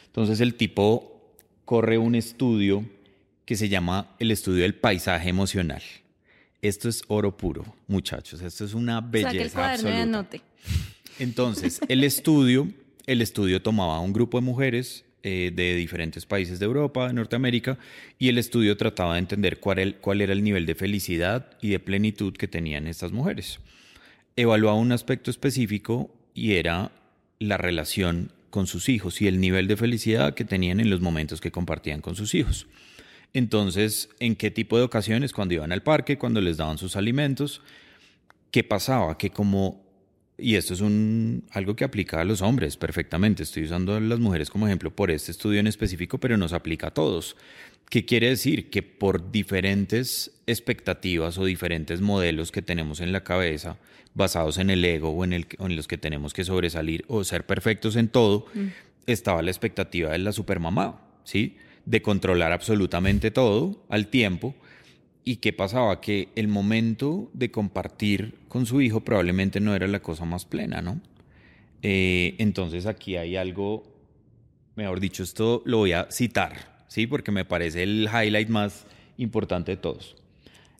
[0.06, 2.84] Entonces el tipo corre un estudio
[3.44, 5.82] que se llama el estudio del paisaje emocional.
[6.60, 8.40] Esto es oro puro, muchachos.
[8.40, 10.02] Esto es una belleza el cuaderno absoluta.
[10.02, 10.40] anote.
[11.18, 12.68] Entonces, el estudio,
[13.06, 17.14] el estudio tomaba a un grupo de mujeres eh, de diferentes países de Europa, de
[17.14, 17.78] Norteamérica,
[18.18, 21.78] y el estudio trataba de entender cuál, cuál era el nivel de felicidad y de
[21.78, 23.60] plenitud que tenían estas mujeres.
[24.36, 26.90] Evaluaba un aspecto específico y era
[27.38, 31.40] la relación con sus hijos y el nivel de felicidad que tenían en los momentos
[31.40, 32.66] que compartían con sus hijos.
[33.32, 35.32] Entonces, ¿en qué tipo de ocasiones?
[35.32, 37.62] Cuando iban al parque, cuando les daban sus alimentos,
[38.50, 39.16] ¿qué pasaba?
[39.16, 39.81] Que como,
[40.42, 44.18] y esto es un, algo que aplica a los hombres perfectamente, estoy usando a las
[44.18, 47.36] mujeres como ejemplo por este estudio en específico, pero nos aplica a todos.
[47.88, 48.70] ¿Qué quiere decir?
[48.70, 53.76] Que por diferentes expectativas o diferentes modelos que tenemos en la cabeza,
[54.14, 57.22] basados en el ego o en, el, o en los que tenemos que sobresalir o
[57.24, 58.46] ser perfectos en todo,
[59.06, 61.56] estaba la expectativa de la supermamá, ¿sí?
[61.84, 64.54] De controlar absolutamente todo al tiempo.
[65.24, 66.00] ¿Y qué pasaba?
[66.00, 70.82] Que el momento de compartir con su hijo probablemente no era la cosa más plena,
[70.82, 71.00] ¿no?
[71.82, 73.84] Eh, entonces aquí hay algo,
[74.76, 77.06] mejor dicho, esto lo voy a citar, ¿sí?
[77.06, 80.16] Porque me parece el highlight más importante de todos.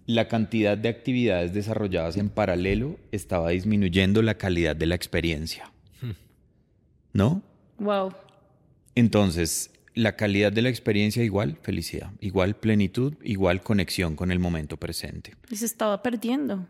[0.07, 5.71] La cantidad de actividades desarrolladas en paralelo estaba disminuyendo la calidad de la experiencia.
[7.13, 7.43] ¿No?
[7.79, 8.13] Wow.
[8.95, 14.77] Entonces, la calidad de la experiencia igual felicidad, igual plenitud, igual conexión con el momento
[14.77, 15.35] presente.
[15.51, 16.67] Y se estaba perdiendo.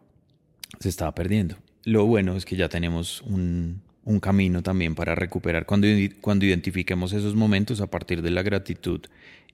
[0.81, 1.57] Se estaba perdiendo.
[1.85, 5.87] Lo bueno es que ya tenemos un, un camino también para recuperar cuando,
[6.21, 9.01] cuando identifiquemos esos momentos a partir de la gratitud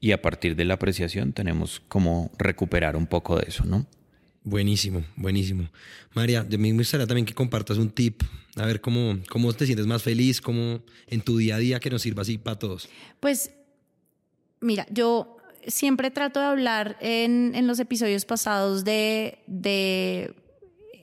[0.01, 3.87] y a partir de la apreciación tenemos como recuperar un poco de eso, ¿no?
[4.45, 5.69] Buenísimo, buenísimo.
[6.15, 8.23] María, de mí me gustaría también que compartas un tip,
[8.57, 11.91] a ver cómo, cómo te sientes más feliz, cómo en tu día a día que
[11.91, 12.89] nos sirva así para todos.
[13.21, 13.51] Pues,
[14.61, 20.35] mira, yo siempre trato de hablar en, en los episodios pasados de, de,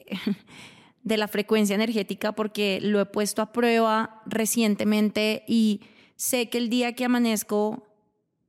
[1.04, 5.82] de la frecuencia energética porque lo he puesto a prueba recientemente y
[6.16, 7.88] sé que el día que amanezco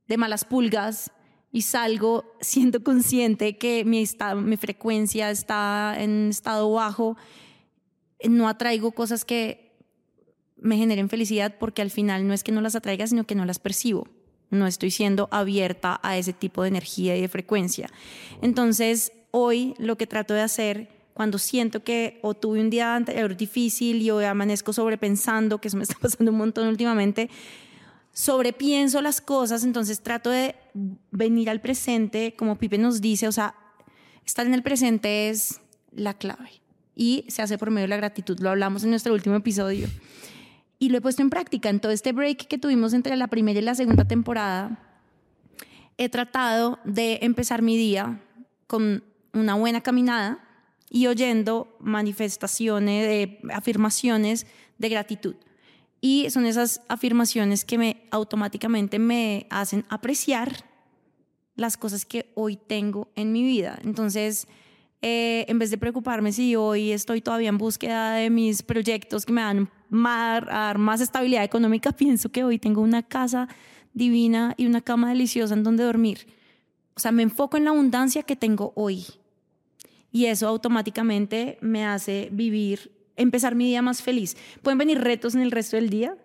[0.07, 1.11] de malas pulgas
[1.51, 4.05] y salgo siendo consciente que mi,
[4.37, 7.17] mi frecuencia está en estado bajo,
[8.27, 9.67] no atraigo cosas que
[10.59, 13.45] me generen felicidad porque al final no es que no las atraiga, sino que no
[13.45, 14.07] las percibo.
[14.49, 17.89] No estoy siendo abierta a ese tipo de energía y de frecuencia.
[18.41, 23.35] Entonces, hoy lo que trato de hacer cuando siento que o tuve un día anterior
[23.35, 27.29] difícil y hoy amanezco sobrepensando, que eso me está pasando un montón últimamente,
[28.13, 30.55] sobrepienso las cosas, entonces trato de
[31.11, 33.55] venir al presente, como Pipe nos dice, o sea,
[34.25, 35.59] estar en el presente es
[35.91, 36.61] la clave.
[36.95, 38.39] y se hace por medio de la gratitud.
[38.39, 39.87] Lo hablamos en nuestro último episodio.
[40.79, 41.69] Y lo he puesto en práctica.
[41.69, 44.79] En todo este break que tuvimos entre la primera y la segunda temporada,
[45.97, 48.21] he tratado de empezar mi día
[48.67, 49.03] con
[49.33, 50.43] una buena caminada
[50.89, 54.45] y oyendo manifestaciones, de afirmaciones
[54.77, 55.35] de gratitud.
[55.99, 60.65] Y son esas afirmaciones que me automáticamente me hacen apreciar
[61.55, 63.79] las cosas que hoy tengo en mi vida.
[63.83, 64.47] Entonces,
[65.01, 69.33] eh, en vez de preocuparme si hoy estoy todavía en búsqueda de mis proyectos que
[69.33, 73.47] me dan más, dar más estabilidad económica, pienso que hoy tengo una casa
[73.93, 76.27] divina y una cama deliciosa en donde dormir.
[76.95, 79.05] O sea, me enfoco en la abundancia que tengo hoy.
[80.11, 84.35] Y eso automáticamente me hace vivir, empezar mi día más feliz.
[84.61, 86.15] Pueden venir retos en el resto del día,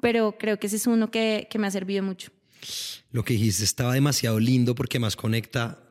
[0.00, 2.30] pero creo que ese es uno que, que me ha servido mucho.
[3.10, 5.87] Lo que dijiste estaba demasiado lindo porque más conecta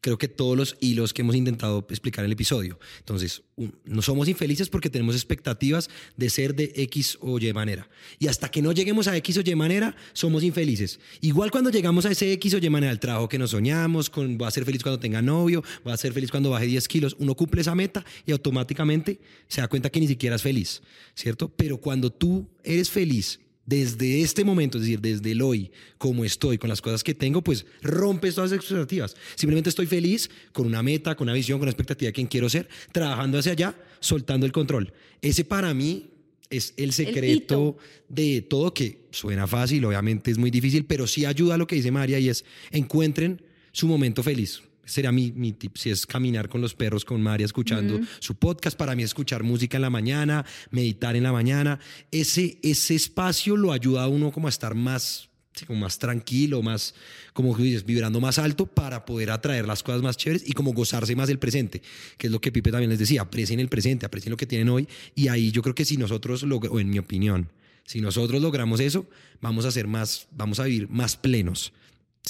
[0.00, 2.78] creo que todos los hilos que hemos intentado explicar en el episodio.
[2.98, 3.42] Entonces,
[3.84, 7.88] no somos infelices porque tenemos expectativas de ser de X o Y manera.
[8.18, 11.00] Y hasta que no lleguemos a X o Y manera, somos infelices.
[11.20, 14.38] Igual cuando llegamos a ese X o Y manera, al trabajo que nos soñamos, con,
[14.40, 17.16] va a ser feliz cuando tenga novio, va a ser feliz cuando baje 10 kilos,
[17.18, 20.82] uno cumple esa meta y automáticamente se da cuenta que ni siquiera es feliz,
[21.14, 21.48] ¿cierto?
[21.48, 26.56] Pero cuando tú eres feliz desde este momento, es decir, desde el hoy, como estoy,
[26.56, 29.14] con las cosas que tengo, pues rompes todas las expectativas.
[29.34, 32.48] Simplemente estoy feliz con una meta, con una visión, con una expectativa de quién quiero
[32.48, 34.94] ser, trabajando hacia allá, soltando el control.
[35.20, 36.06] Ese para mí
[36.48, 37.76] es el secreto
[38.08, 41.76] de todo, que suena fácil, obviamente es muy difícil, pero sí ayuda a lo que
[41.76, 43.42] dice María y es encuentren
[43.72, 47.46] su momento feliz sería mi, mi tip, si es caminar con los perros, con María,
[47.46, 51.78] escuchando su podcast, para mí escuchar música en la mañana, meditar en la mañana,
[52.10, 55.28] ese, ese espacio lo ayuda a uno como a estar más,
[55.66, 56.94] como más tranquilo, más,
[57.32, 61.14] como dices, vibrando más alto para poder atraer las cosas más chéveres y como gozarse
[61.14, 61.82] más del presente,
[62.16, 64.68] que es lo que Pipe también les decía, aprecien el presente, aprecien lo que tienen
[64.70, 64.88] hoy.
[65.14, 67.50] Y ahí yo creo que si nosotros, o en mi opinión,
[67.84, 69.08] si nosotros logramos eso,
[69.40, 71.72] vamos a ser más, vamos a vivir más plenos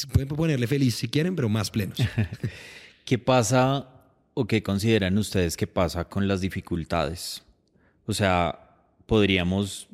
[0.06, 1.98] Pueden ponerle feliz si quieren, pero más plenos.
[3.04, 3.88] ¿Qué pasa
[4.34, 7.42] o qué consideran ustedes que pasa con las dificultades?
[8.06, 8.58] O sea,
[9.06, 9.88] podríamos,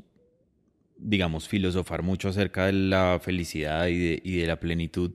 [0.99, 5.13] digamos, filosofar mucho acerca de la felicidad y de, y de la plenitud,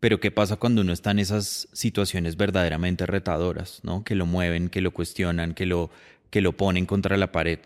[0.00, 4.04] pero ¿qué pasa cuando uno está en esas situaciones verdaderamente retadoras, ¿no?
[4.04, 5.90] que lo mueven, que lo cuestionan, que lo,
[6.30, 7.58] que lo ponen contra la pared?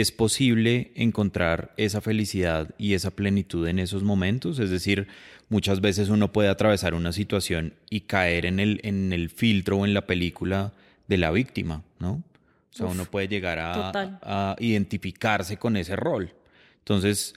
[0.00, 4.60] ¿Es posible encontrar esa felicidad y esa plenitud en esos momentos?
[4.60, 5.08] Es decir,
[5.48, 9.84] muchas veces uno puede atravesar una situación y caer en el, en el filtro o
[9.84, 10.72] en la película
[11.08, 12.12] de la víctima, ¿no?
[12.12, 16.32] O sea, uno puede llegar a, identificarse con ese rol.
[16.78, 17.34] Entonces,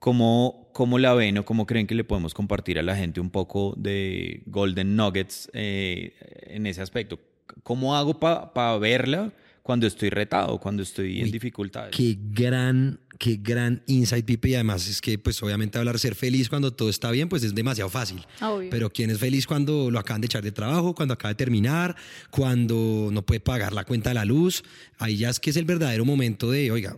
[0.00, 3.30] ¿cómo, ¿cómo, la ven o cómo creen que le podemos compartir a la gente un
[3.30, 6.14] poco de Golden Nuggets eh,
[6.48, 7.20] en ese aspecto?
[7.62, 9.30] ¿Cómo hago para verla?
[9.66, 11.90] Cuando estoy retado, cuando estoy en dificultades.
[11.90, 14.50] Qué gran, qué gran insight, Pipe.
[14.50, 17.42] Y además es que, pues obviamente hablar de ser feliz cuando todo está bien, pues
[17.42, 18.24] es demasiado fácil.
[18.70, 21.96] Pero ¿quién es feliz cuando lo acaban de echar de trabajo, cuando acaba de terminar,
[22.30, 24.62] cuando no puede pagar la cuenta de la luz?
[24.98, 26.96] Ahí ya es que es el verdadero momento de, oiga,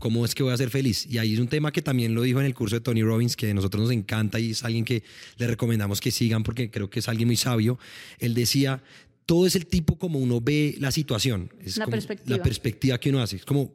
[0.00, 1.06] ¿cómo es que voy a ser feliz?
[1.08, 3.36] Y ahí es un tema que también lo dijo en el curso de Tony Robbins,
[3.36, 5.04] que a nosotros nos encanta y es alguien que
[5.36, 7.78] le recomendamos que sigan porque creo que es alguien muy sabio.
[8.18, 8.82] Él decía,
[9.32, 11.50] todo es el tipo como uno ve la situación.
[11.64, 12.36] Es la perspectiva.
[12.36, 13.36] La perspectiva que uno hace.
[13.36, 13.72] Es como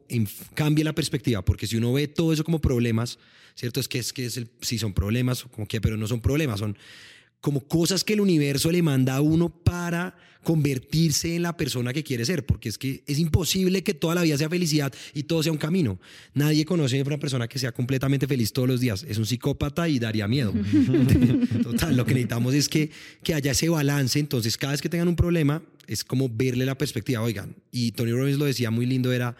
[0.54, 3.18] cambia la perspectiva, porque si uno ve todo eso como problemas,
[3.56, 3.80] ¿cierto?
[3.80, 6.60] Es que es que es el, sí son problemas, como que, pero no son problemas,
[6.60, 6.78] son
[7.40, 12.02] como cosas que el universo le manda a uno para convertirse en la persona que
[12.02, 15.42] quiere ser, porque es que es imposible que toda la vida sea felicidad y todo
[15.42, 16.00] sea un camino.
[16.32, 19.04] Nadie conoce a una persona que sea completamente feliz todos los días.
[19.06, 20.54] Es un psicópata y daría miedo.
[21.62, 22.90] Total, lo que necesitamos es que,
[23.22, 24.18] que haya ese balance.
[24.18, 27.20] Entonces, cada vez que tengan un problema, es como verle la perspectiva.
[27.20, 29.36] Oigan, y Tony Robbins lo decía muy lindo, era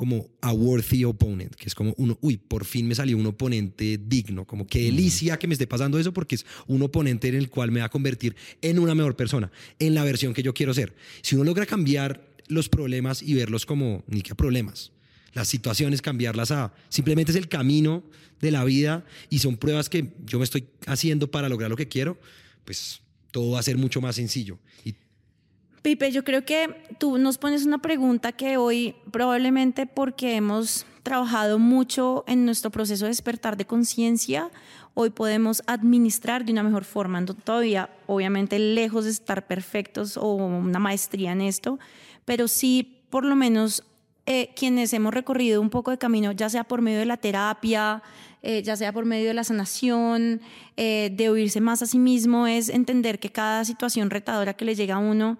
[0.00, 4.00] como a worthy opponent, que es como uno, uy, por fin me salió un oponente
[4.02, 7.50] digno, como que delicia que me esté pasando eso porque es un oponente en el
[7.50, 10.72] cual me va a convertir en una mejor persona, en la versión que yo quiero
[10.72, 10.94] ser.
[11.20, 14.90] Si uno logra cambiar los problemas y verlos como, ni qué problemas,
[15.34, 18.02] las situaciones, cambiarlas a, simplemente es el camino
[18.40, 21.88] de la vida y son pruebas que yo me estoy haciendo para lograr lo que
[21.88, 22.18] quiero,
[22.64, 24.58] pues todo va a ser mucho más sencillo.
[24.82, 24.94] Y
[25.82, 26.68] Pipe, yo creo que
[26.98, 33.06] tú nos pones una pregunta que hoy probablemente porque hemos trabajado mucho en nuestro proceso
[33.06, 34.50] de despertar de conciencia,
[34.92, 37.24] hoy podemos administrar de una mejor forma.
[37.24, 41.78] Todavía, obviamente, lejos de estar perfectos o una maestría en esto,
[42.26, 43.82] pero sí, por lo menos,
[44.26, 48.02] eh, quienes hemos recorrido un poco de camino, ya sea por medio de la terapia,
[48.42, 50.42] eh, ya sea por medio de la sanación,
[50.76, 54.74] eh, de oírse más a sí mismo, es entender que cada situación retadora que le
[54.74, 55.38] llega a uno,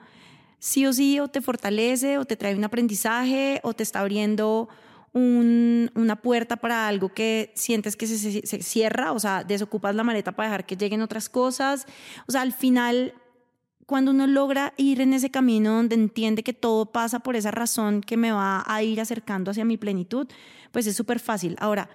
[0.60, 4.68] sí o sí o te fortalece o te trae un aprendizaje o te está abriendo
[5.12, 10.48] una puerta para algo que sientes que se, cierra, o sea, desocupas la maleta para
[10.48, 11.86] dejar que lleguen otras cosas.
[12.28, 13.14] O sea, al final,
[13.86, 18.02] cuando uno logra ir en ese camino donde entiende que todo pasa por esa razón
[18.02, 20.28] que me va a ir acercando hacia mi plenitud,
[20.70, 21.56] pues es súper fácil.
[21.58, 21.90] Ahora,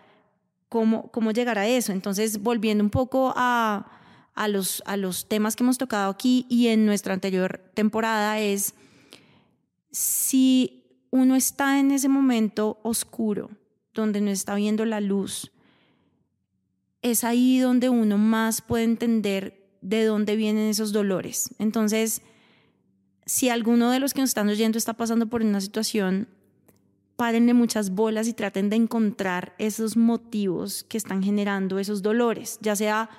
[0.67, 1.93] ¿cómo, ¿cómo llegar a eso?
[1.93, 3.87] Entonces, volviendo un poco a,
[4.35, 8.75] a, los, a los temas que hemos tocado aquí y en nuestra anterior temporada, es
[9.91, 13.49] si uno está en ese momento oscuro,
[13.93, 15.51] donde no está viendo la luz,
[17.01, 21.53] es ahí donde uno más puede entender de dónde vienen esos dolores.
[21.59, 22.21] Entonces,
[23.25, 26.27] si alguno de los que nos están oyendo está pasando por una situación,
[27.15, 32.75] párenle muchas bolas y traten de encontrar esos motivos que están generando esos dolores, ya
[32.75, 33.09] sea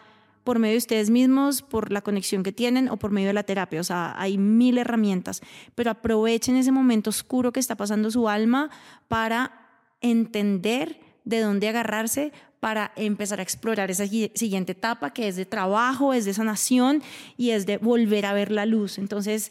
[0.46, 3.42] por medio de ustedes mismos, por la conexión que tienen o por medio de la
[3.42, 3.80] terapia.
[3.80, 5.42] O sea, hay mil herramientas,
[5.74, 8.70] pero aprovechen ese momento oscuro que está pasando su alma
[9.08, 9.68] para
[10.00, 16.14] entender de dónde agarrarse para empezar a explorar esa siguiente etapa que es de trabajo,
[16.14, 17.02] es de sanación
[17.36, 18.98] y es de volver a ver la luz.
[18.98, 19.50] Entonces,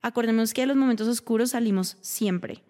[0.00, 2.62] acordémonos que de los momentos oscuros salimos siempre.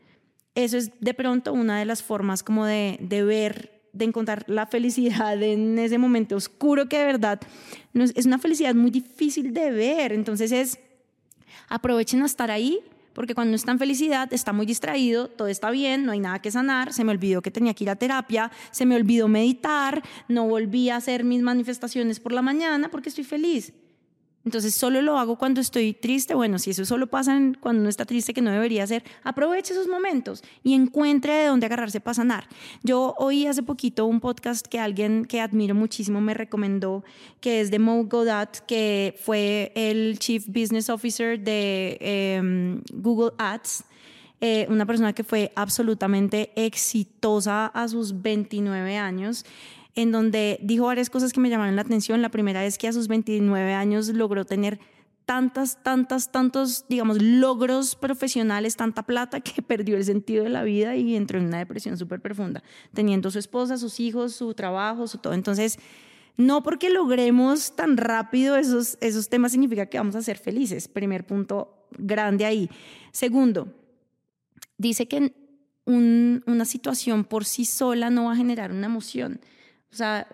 [0.57, 4.66] Eso es de pronto una de las formas como de, de ver de encontrar la
[4.66, 7.41] felicidad en ese momento oscuro que de verdad
[7.95, 10.12] es una felicidad muy difícil de ver.
[10.12, 10.78] Entonces es,
[11.68, 12.80] aprovechen a estar ahí,
[13.12, 16.51] porque cuando está en felicidad está muy distraído, todo está bien, no hay nada que
[16.51, 20.47] sanar, se me olvidó que tenía que ir a terapia, se me olvidó meditar, no
[20.47, 23.72] volví a hacer mis manifestaciones por la mañana porque estoy feliz.
[24.45, 26.34] Entonces solo lo hago cuando estoy triste.
[26.34, 29.86] Bueno, si eso solo pasa cuando uno está triste, que no debería ser, aproveche esos
[29.86, 32.49] momentos y encuentre de dónde agarrarse para sanar.
[32.82, 37.05] Yo oí hace poquito un podcast que alguien que admiro muchísimo me recomendó,
[37.41, 43.84] que es de Mo Godat, que fue el Chief Business Officer de em, Google Ads.
[44.43, 49.45] Eh, una persona que fue absolutamente exitosa a sus 29 años
[49.95, 52.22] en donde dijo varias cosas que me llamaron la atención.
[52.22, 54.80] La primera es que a sus 29 años logró tener
[55.24, 60.97] tantas, tantas, tantos, digamos, logros profesionales, tanta plata que perdió el sentido de la vida
[60.97, 62.62] y entró en una depresión súper profunda,
[62.93, 65.34] teniendo su esposa, sus hijos, su trabajo, su todo.
[65.34, 65.78] Entonces,
[66.36, 70.88] no porque logremos tan rápido esos, esos temas significa que vamos a ser felices.
[70.88, 72.70] Primer punto grande ahí.
[73.12, 73.72] Segundo,
[74.78, 75.34] dice que
[75.84, 79.41] una situación por sí sola no va a generar una emoción.
[79.93, 80.26] O sea,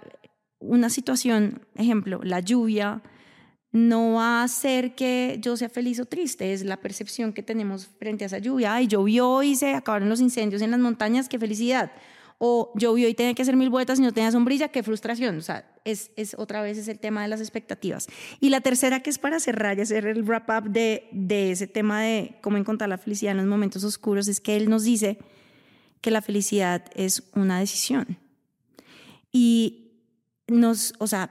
[0.58, 3.02] una situación, ejemplo, la lluvia,
[3.72, 7.86] no va a hacer que yo sea feliz o triste, es la percepción que tenemos
[7.86, 8.74] frente a esa lluvia.
[8.74, 11.92] Ay, llovió y se acabaron los incendios en las montañas, qué felicidad.
[12.38, 15.38] O llovió y tenía que hacer mil vueltas y no tenía sombrilla, qué frustración.
[15.38, 18.06] O sea, es, es otra vez es el tema de las expectativas.
[18.40, 21.66] Y la tercera, que es para cerrar y hacer el wrap up de, de ese
[21.66, 25.18] tema de cómo encontrar la felicidad en los momentos oscuros, es que él nos dice
[26.00, 28.18] que la felicidad es una decisión.
[29.38, 29.92] Y
[30.48, 31.30] nos, o sea,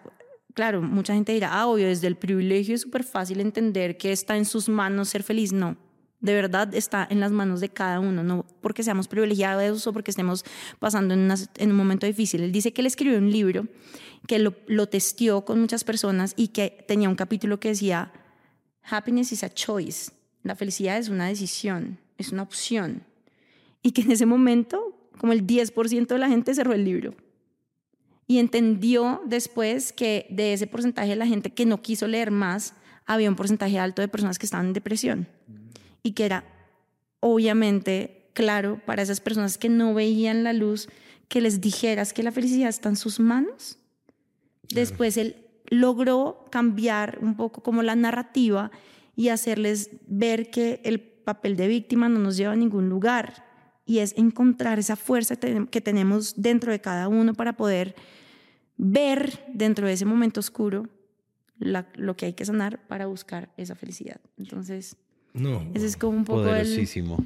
[0.53, 4.37] claro, mucha gente dirá, ah, obvio, desde el privilegio es súper fácil entender que está
[4.37, 5.51] en sus manos ser feliz.
[5.51, 5.75] No,
[6.19, 10.11] de verdad está en las manos de cada uno, no porque seamos privilegiados o porque
[10.11, 10.45] estemos
[10.77, 12.43] pasando en, en un momento difícil.
[12.43, 13.65] Él dice que él escribió un libro
[14.27, 18.13] que lo, lo testió con muchas personas y que tenía un capítulo que decía,
[18.83, 20.11] happiness is a choice,
[20.43, 23.01] la felicidad es una decisión, es una opción.
[23.81, 27.15] Y que en ese momento, como el 10% de la gente cerró el libro
[28.27, 32.73] y entendió después que de ese porcentaje de la gente que no quiso leer más,
[33.05, 35.27] había un porcentaje alto de personas que estaban en depresión.
[36.01, 36.43] Y que era
[37.19, 40.89] obviamente claro para esas personas que no veían la luz
[41.27, 43.77] que les dijeras que la felicidad está en sus manos.
[44.69, 45.37] Después él
[45.69, 48.71] logró cambiar un poco como la narrativa
[49.15, 53.44] y hacerles ver que el papel de víctima no nos lleva a ningún lugar
[53.85, 57.95] y es encontrar esa fuerza que tenemos dentro de cada uno para poder
[58.77, 60.89] ver dentro de ese momento oscuro
[61.57, 64.19] lo que hay que sanar para buscar esa felicidad.
[64.37, 64.97] Entonces,
[65.33, 67.23] no, ese es como un poco poderosísimo.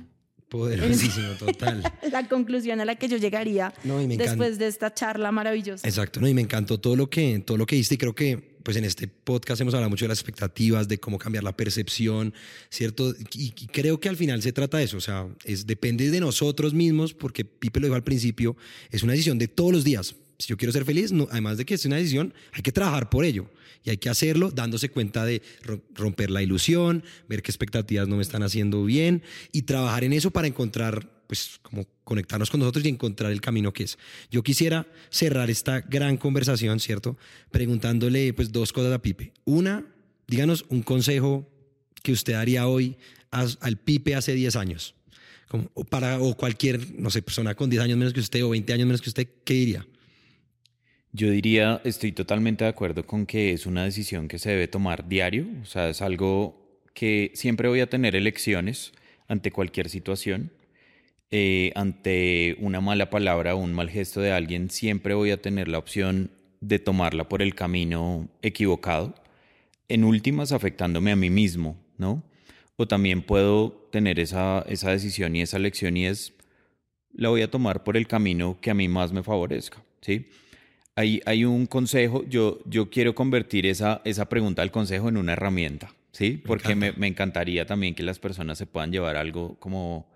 [0.49, 1.83] Poderosísimo, total.
[2.11, 3.71] la conclusión a la que yo llegaría
[4.17, 5.87] después de esta charla maravillosa.
[5.87, 8.48] Exacto, no, y me encantó todo lo que todo lo que diste y creo que
[8.63, 12.33] pues en este podcast hemos hablado mucho de las expectativas, de cómo cambiar la percepción,
[12.69, 13.15] ¿cierto?
[13.33, 16.73] Y, creo que al final se trata de eso, o sea, es, depende de nosotros
[16.73, 18.55] mismos, porque Pipe lo dijo al principio,
[18.91, 20.15] es una decisión de todos los días.
[20.37, 23.09] Si yo quiero ser feliz, no, además de que es una decisión, hay que trabajar
[23.09, 23.49] por ello.
[23.83, 25.41] Y hay que hacerlo dándose cuenta de
[25.93, 30.31] romper la ilusión, ver qué expectativas no me están haciendo bien y trabajar en eso
[30.31, 33.99] para encontrar pues como conectarnos con nosotros y encontrar el camino que es.
[34.31, 37.19] Yo quisiera cerrar esta gran conversación, ¿cierto?
[37.51, 39.31] Preguntándole pues dos cosas a Pipe.
[39.45, 39.85] Una,
[40.27, 41.47] díganos un consejo
[42.01, 42.97] que usted haría hoy
[43.29, 44.95] al Pipe hace 10 años?
[45.47, 48.49] Como, o para, o cualquier, no sé, persona con 10 años menos que usted o
[48.49, 49.85] 20 años menos que usted, ¿qué diría?
[51.11, 55.07] Yo diría, estoy totalmente de acuerdo con que es una decisión que se debe tomar
[55.07, 58.93] diario, o sea, es algo que siempre voy a tener elecciones
[59.27, 60.51] ante cualquier situación,
[61.31, 65.67] eh, ante una mala palabra o un mal gesto de alguien, siempre voy a tener
[65.67, 69.15] la opción de tomarla por el camino equivocado,
[69.87, 72.23] en últimas afectándome a mí mismo, ¿no?
[72.75, 76.33] O también puedo tener esa, esa decisión y esa lección y es,
[77.13, 80.27] la voy a tomar por el camino que a mí más me favorezca, ¿sí?
[81.25, 85.93] hay, un consejo, yo, yo quiero convertir esa, esa pregunta del consejo en una herramienta,
[86.11, 86.41] ¿sí?
[86.45, 90.07] Porque me, encantaría también que las personas se puedan llevar algo como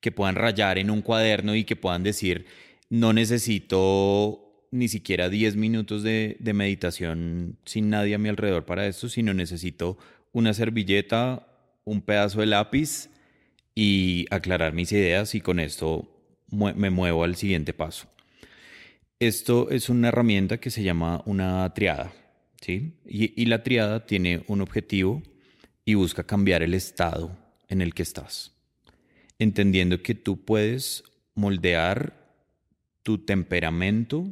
[0.00, 2.46] que puedan rayar en un cuaderno y que puedan decir,
[2.88, 9.08] no necesito ni siquiera 10 minutos de, meditación sin nadie a mi alrededor para esto,
[9.08, 9.98] sino necesito
[10.32, 11.46] una servilleta,
[11.84, 13.10] un pedazo de lápiz
[13.74, 16.16] y aclarar mis ideas y con esto
[16.50, 18.08] me muevo al siguiente paso.
[19.20, 22.10] Esto es una herramienta que se llama una triada,
[22.62, 22.94] ¿sí?
[23.04, 25.22] Y, la triada tiene un objetivo
[25.84, 27.36] y busca cambiar el estado
[27.68, 28.54] en el que estás,
[29.40, 31.02] entendiendo que tú puedes
[31.34, 32.14] moldear
[33.02, 34.28] tu temperamento,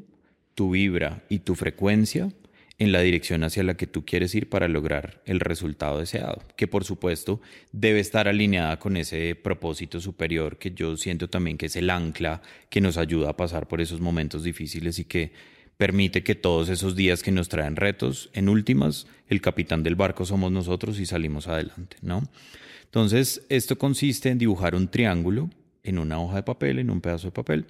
[0.54, 2.28] tu vibra y tu frecuencia
[2.78, 6.68] en la dirección hacia la que tú quieres ir para lograr el resultado deseado, que
[6.68, 7.40] por supuesto
[7.72, 12.40] debe estar alineada con ese propósito superior que yo siento también que es el ancla
[12.70, 15.32] que nos ayuda a pasar por esos momentos difíciles y que
[15.76, 20.24] permite que todos esos días que nos traen retos, en últimas, el capitán del barco
[20.24, 22.28] somos nosotros y salimos adelante, ¿no?
[22.88, 25.50] Entonces, esto consiste en dibujar un triángulo
[25.82, 27.66] en una hoja de papel, en un pedazo de papel,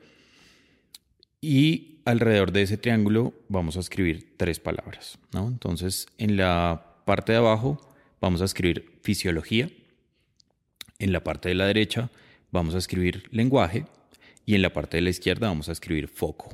[1.40, 5.18] y alrededor de ese triángulo vamos a escribir tres palabras.
[5.34, 7.80] Entonces, en la parte de abajo
[8.20, 9.70] vamos a escribir fisiología.
[10.98, 12.10] En la parte de la derecha
[12.50, 13.86] vamos a escribir lenguaje.
[14.46, 16.48] Y en la parte de la izquierda vamos a escribir foco.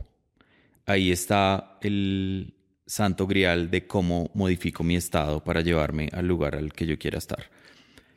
[0.84, 2.54] Ahí está el
[2.86, 7.18] santo grial de cómo modifico mi estado para llevarme al lugar al que yo quiera
[7.18, 7.50] estar.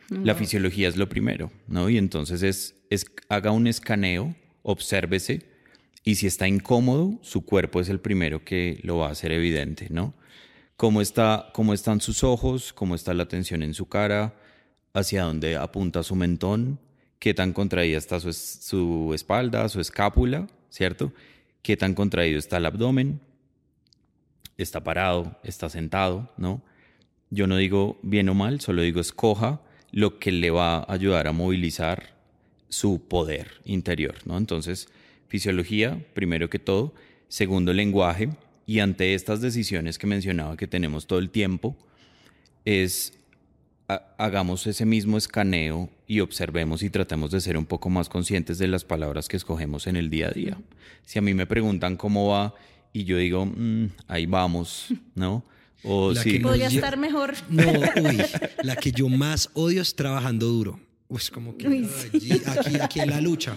[0.09, 1.89] La fisiología es lo primero, ¿no?
[1.89, 5.41] Y entonces es, es haga un escaneo, obsérvese
[6.03, 9.87] y si está incómodo, su cuerpo es el primero que lo va a hacer evidente,
[9.89, 10.13] ¿no?
[10.77, 14.33] Cómo, está, cómo están sus ojos, cómo está la tensión en su cara,
[14.93, 16.79] hacia dónde apunta su mentón,
[17.19, 21.11] qué tan contraída está su, su espalda, su escápula, ¿cierto?
[21.61, 23.19] Qué tan contraído está el abdomen,
[24.55, 26.61] está parado, está sentado, ¿no?
[27.29, 29.59] Yo no digo bien o mal, solo digo escoja
[29.91, 32.15] lo que le va a ayudar a movilizar
[32.69, 34.37] su poder interior, ¿no?
[34.37, 34.89] Entonces,
[35.27, 36.93] fisiología, primero que todo,
[37.27, 38.29] segundo lenguaje,
[38.65, 41.77] y ante estas decisiones que mencionaba que tenemos todo el tiempo,
[42.65, 43.13] es
[44.17, 48.67] hagamos ese mismo escaneo y observemos y tratemos de ser un poco más conscientes de
[48.67, 50.57] las palabras que escogemos en el día a día.
[51.05, 52.53] Si a mí me preguntan cómo va
[52.91, 55.43] y yo digo, mm, ahí vamos, ¿no?
[55.83, 57.33] O si podría estar mejor.
[57.49, 57.63] No,
[58.01, 58.17] uy,
[58.63, 60.79] la que yo más odio es trabajando duro.
[61.07, 63.55] Pues como que aquí, aquí en la lucha.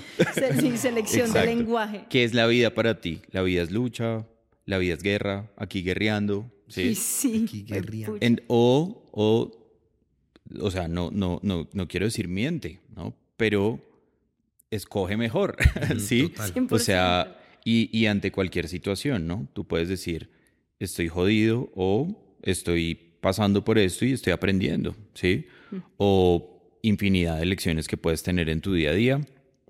[0.61, 2.05] Sí, selección de lenguaje.
[2.09, 3.23] ¿Qué es la vida para ti?
[3.33, 4.25] La vida es lucha,
[4.67, 6.51] la vida es guerra, aquí guerreando.
[6.69, 7.43] Sí, sí.
[7.45, 8.43] Aquí guerreando.
[8.47, 9.51] o, o,
[10.61, 13.17] o sea, no, no, no, no quiero decir miente, ¿no?
[13.37, 13.81] Pero
[14.71, 15.57] escoge mejor,
[15.99, 16.33] ¿sí?
[16.71, 19.49] O sea, y, y ante cualquier situación, ¿no?
[19.53, 20.31] Tú puedes decir,
[20.81, 25.47] estoy jodido o estoy pasando por esto y estoy aprendiendo, ¿sí?
[25.99, 29.21] O infinidad de lecciones que puedes tener en tu día a día.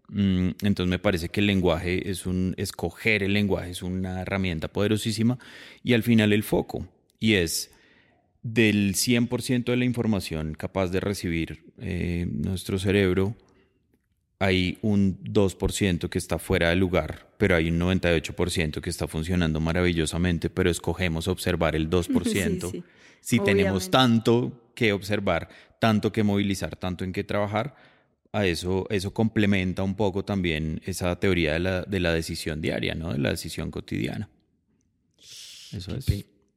[0.09, 4.67] Mm, entonces me parece que el lenguaje es un, escoger el lenguaje es una herramienta
[4.67, 5.39] poderosísima
[5.85, 6.89] y al final el foco
[7.21, 7.71] y es
[8.43, 13.37] del 100% de la información capaz de recibir eh, nuestro cerebro,
[14.41, 19.61] hay un 2% que está fuera de lugar, pero hay un 98% que está funcionando
[19.61, 22.83] maravillosamente, pero escogemos observar el 2%.
[23.21, 27.77] si tenemos tanto que observar, tanto que movilizar, tanto en qué trabajar,
[28.33, 32.95] a eso, eso complementa un poco también esa teoría de la, de la decisión diaria,
[32.95, 33.13] ¿no?
[33.13, 34.31] de la decisión cotidiana.
[35.73, 36.07] Eso es.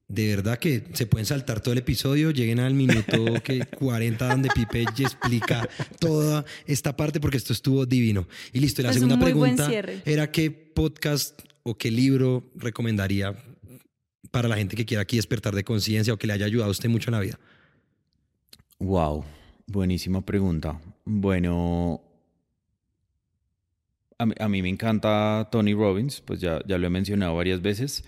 [0.08, 4.50] De verdad que se pueden saltar todo el episodio, lleguen al minuto que 40 donde
[4.50, 5.68] Pipe explica
[6.00, 8.28] toda esta parte porque esto estuvo divino.
[8.52, 9.72] Y listo, la segunda pregunta
[10.06, 13.36] era qué podcast o qué libro recomendaría
[14.32, 16.72] para la gente que quiera aquí despertar de conciencia o que le haya ayudado a
[16.72, 17.40] usted mucho en la vida.
[18.80, 19.24] Wow,
[19.68, 20.82] buenísima pregunta.
[21.06, 22.02] Bueno,
[24.18, 28.04] a mí, me encanta Tony Robbins, pues ya, ya lo he mencionado varias veces.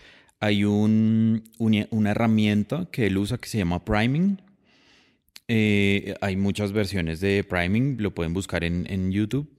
[0.45, 4.37] Hay un, una herramienta que él usa que se llama priming
[5.47, 9.49] Eh, hay muchas versiones de priming, lo pueden buscar en, YouTube.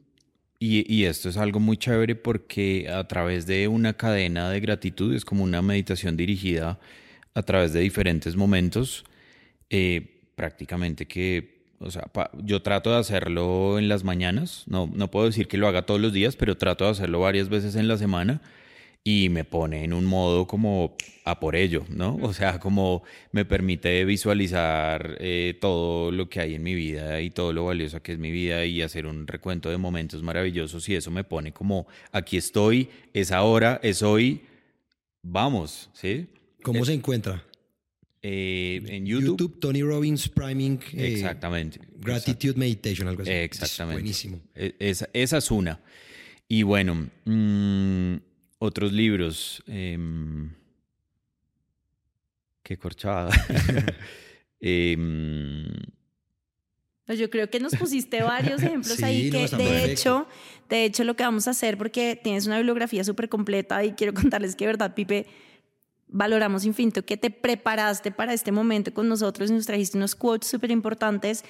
[0.61, 5.13] Y, y, esto es algo muy chévere porque a través de una cadena de gratitud,
[5.13, 6.79] es como una meditación dirigida
[7.35, 9.05] a través de diferentes momentos,
[9.71, 12.05] eh, prácticamente que, o sea,
[12.45, 16.01] yo trato de hacerlo en las mañanas, no, no puedo decir que lo haga todos
[16.01, 18.41] los días, pero trato de hacerlo varias veces en la semana
[19.09, 22.17] y me pone en un modo como a por ello, ¿no?
[22.23, 27.31] O sea, como me permite visualizar eh, todo lo que hay en mi vida y
[27.31, 30.97] todo lo valioso que es mi vida y hacer un recuento de momentos maravillosos y
[30.97, 34.43] eso me pone como aquí estoy, es ahora, es hoy,
[35.23, 36.27] vamos, ¿sí?
[36.65, 37.45] ¿Cómo se encuentra?
[38.23, 39.39] Eh, en YouTube.
[39.39, 40.81] YouTube, Tony Robbins Priming.
[40.95, 41.79] Eh, Exactamente.
[42.01, 43.31] Gratitude Meditation, algo así.
[43.31, 44.01] Exactamente.
[44.01, 44.41] buenísimo.
[44.53, 45.81] E, esa, esa, es una.
[46.49, 48.17] Y bueno, mmm,
[48.59, 49.63] otros libros.
[49.67, 49.99] Eh,
[52.63, 53.31] qué corchada.
[54.61, 54.97] eh,
[57.07, 59.91] pues yo creo que nos pusiste varios ejemplos sí, ahí que no, de perfecto.
[59.93, 60.27] hecho,
[60.69, 64.13] de hecho lo que vamos a hacer porque tienes una bibliografía súper completa y quiero
[64.13, 65.27] contarles que verdad Pipe
[66.09, 70.49] valoramos infinito que te preparaste para este momento con nosotros y nos trajiste unos quotes
[70.49, 71.45] súper importantes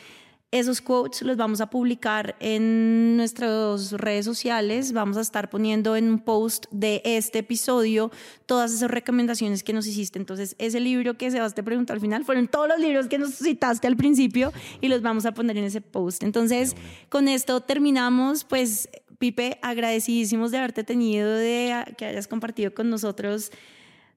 [0.52, 4.92] esos quotes los vamos a publicar en nuestras redes sociales.
[4.92, 8.10] Vamos a estar poniendo en un post de este episodio
[8.46, 10.18] todas esas recomendaciones que nos hiciste.
[10.18, 13.34] Entonces, ese libro que Sebas te preguntó al final fueron todos los libros que nos
[13.34, 16.22] citaste al principio y los vamos a poner en ese post.
[16.22, 16.76] Entonces,
[17.08, 18.44] con esto terminamos.
[18.44, 18.88] Pues,
[19.18, 23.50] Pipe, agradecidísimos de haberte tenido, de que hayas compartido con nosotros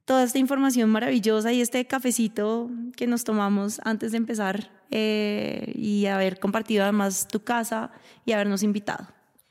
[0.09, 6.07] toda esta información maravillosa y este cafecito que nos tomamos antes de empezar eh, y
[6.07, 7.91] haber compartido además tu casa
[8.25, 9.05] y habernos invitado.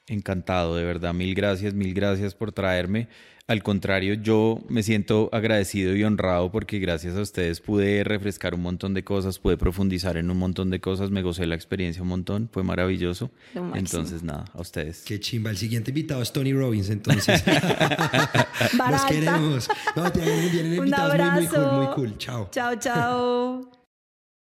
[0.09, 1.14] Encantado, de verdad.
[1.14, 3.06] Mil gracias, mil gracias por traerme.
[3.49, 8.61] Al contrario, yo me siento agradecido y honrado porque gracias a ustedes pude refrescar un
[8.61, 12.09] montón de cosas, pude profundizar en un montón de cosas, me gocé la experiencia un
[12.09, 13.30] montón, fue maravilloso.
[13.74, 15.03] Entonces, nada, a ustedes.
[15.07, 15.49] Qué chimba.
[15.49, 17.42] El siguiente invitado es Tony Robbins, entonces.
[18.90, 19.68] Nos queremos.
[19.96, 21.32] No, te vienen invitados un abrazo.
[21.34, 22.18] muy, muy cool, muy cool.
[22.18, 22.49] Chao.
[22.53, 23.78] Chao, chao.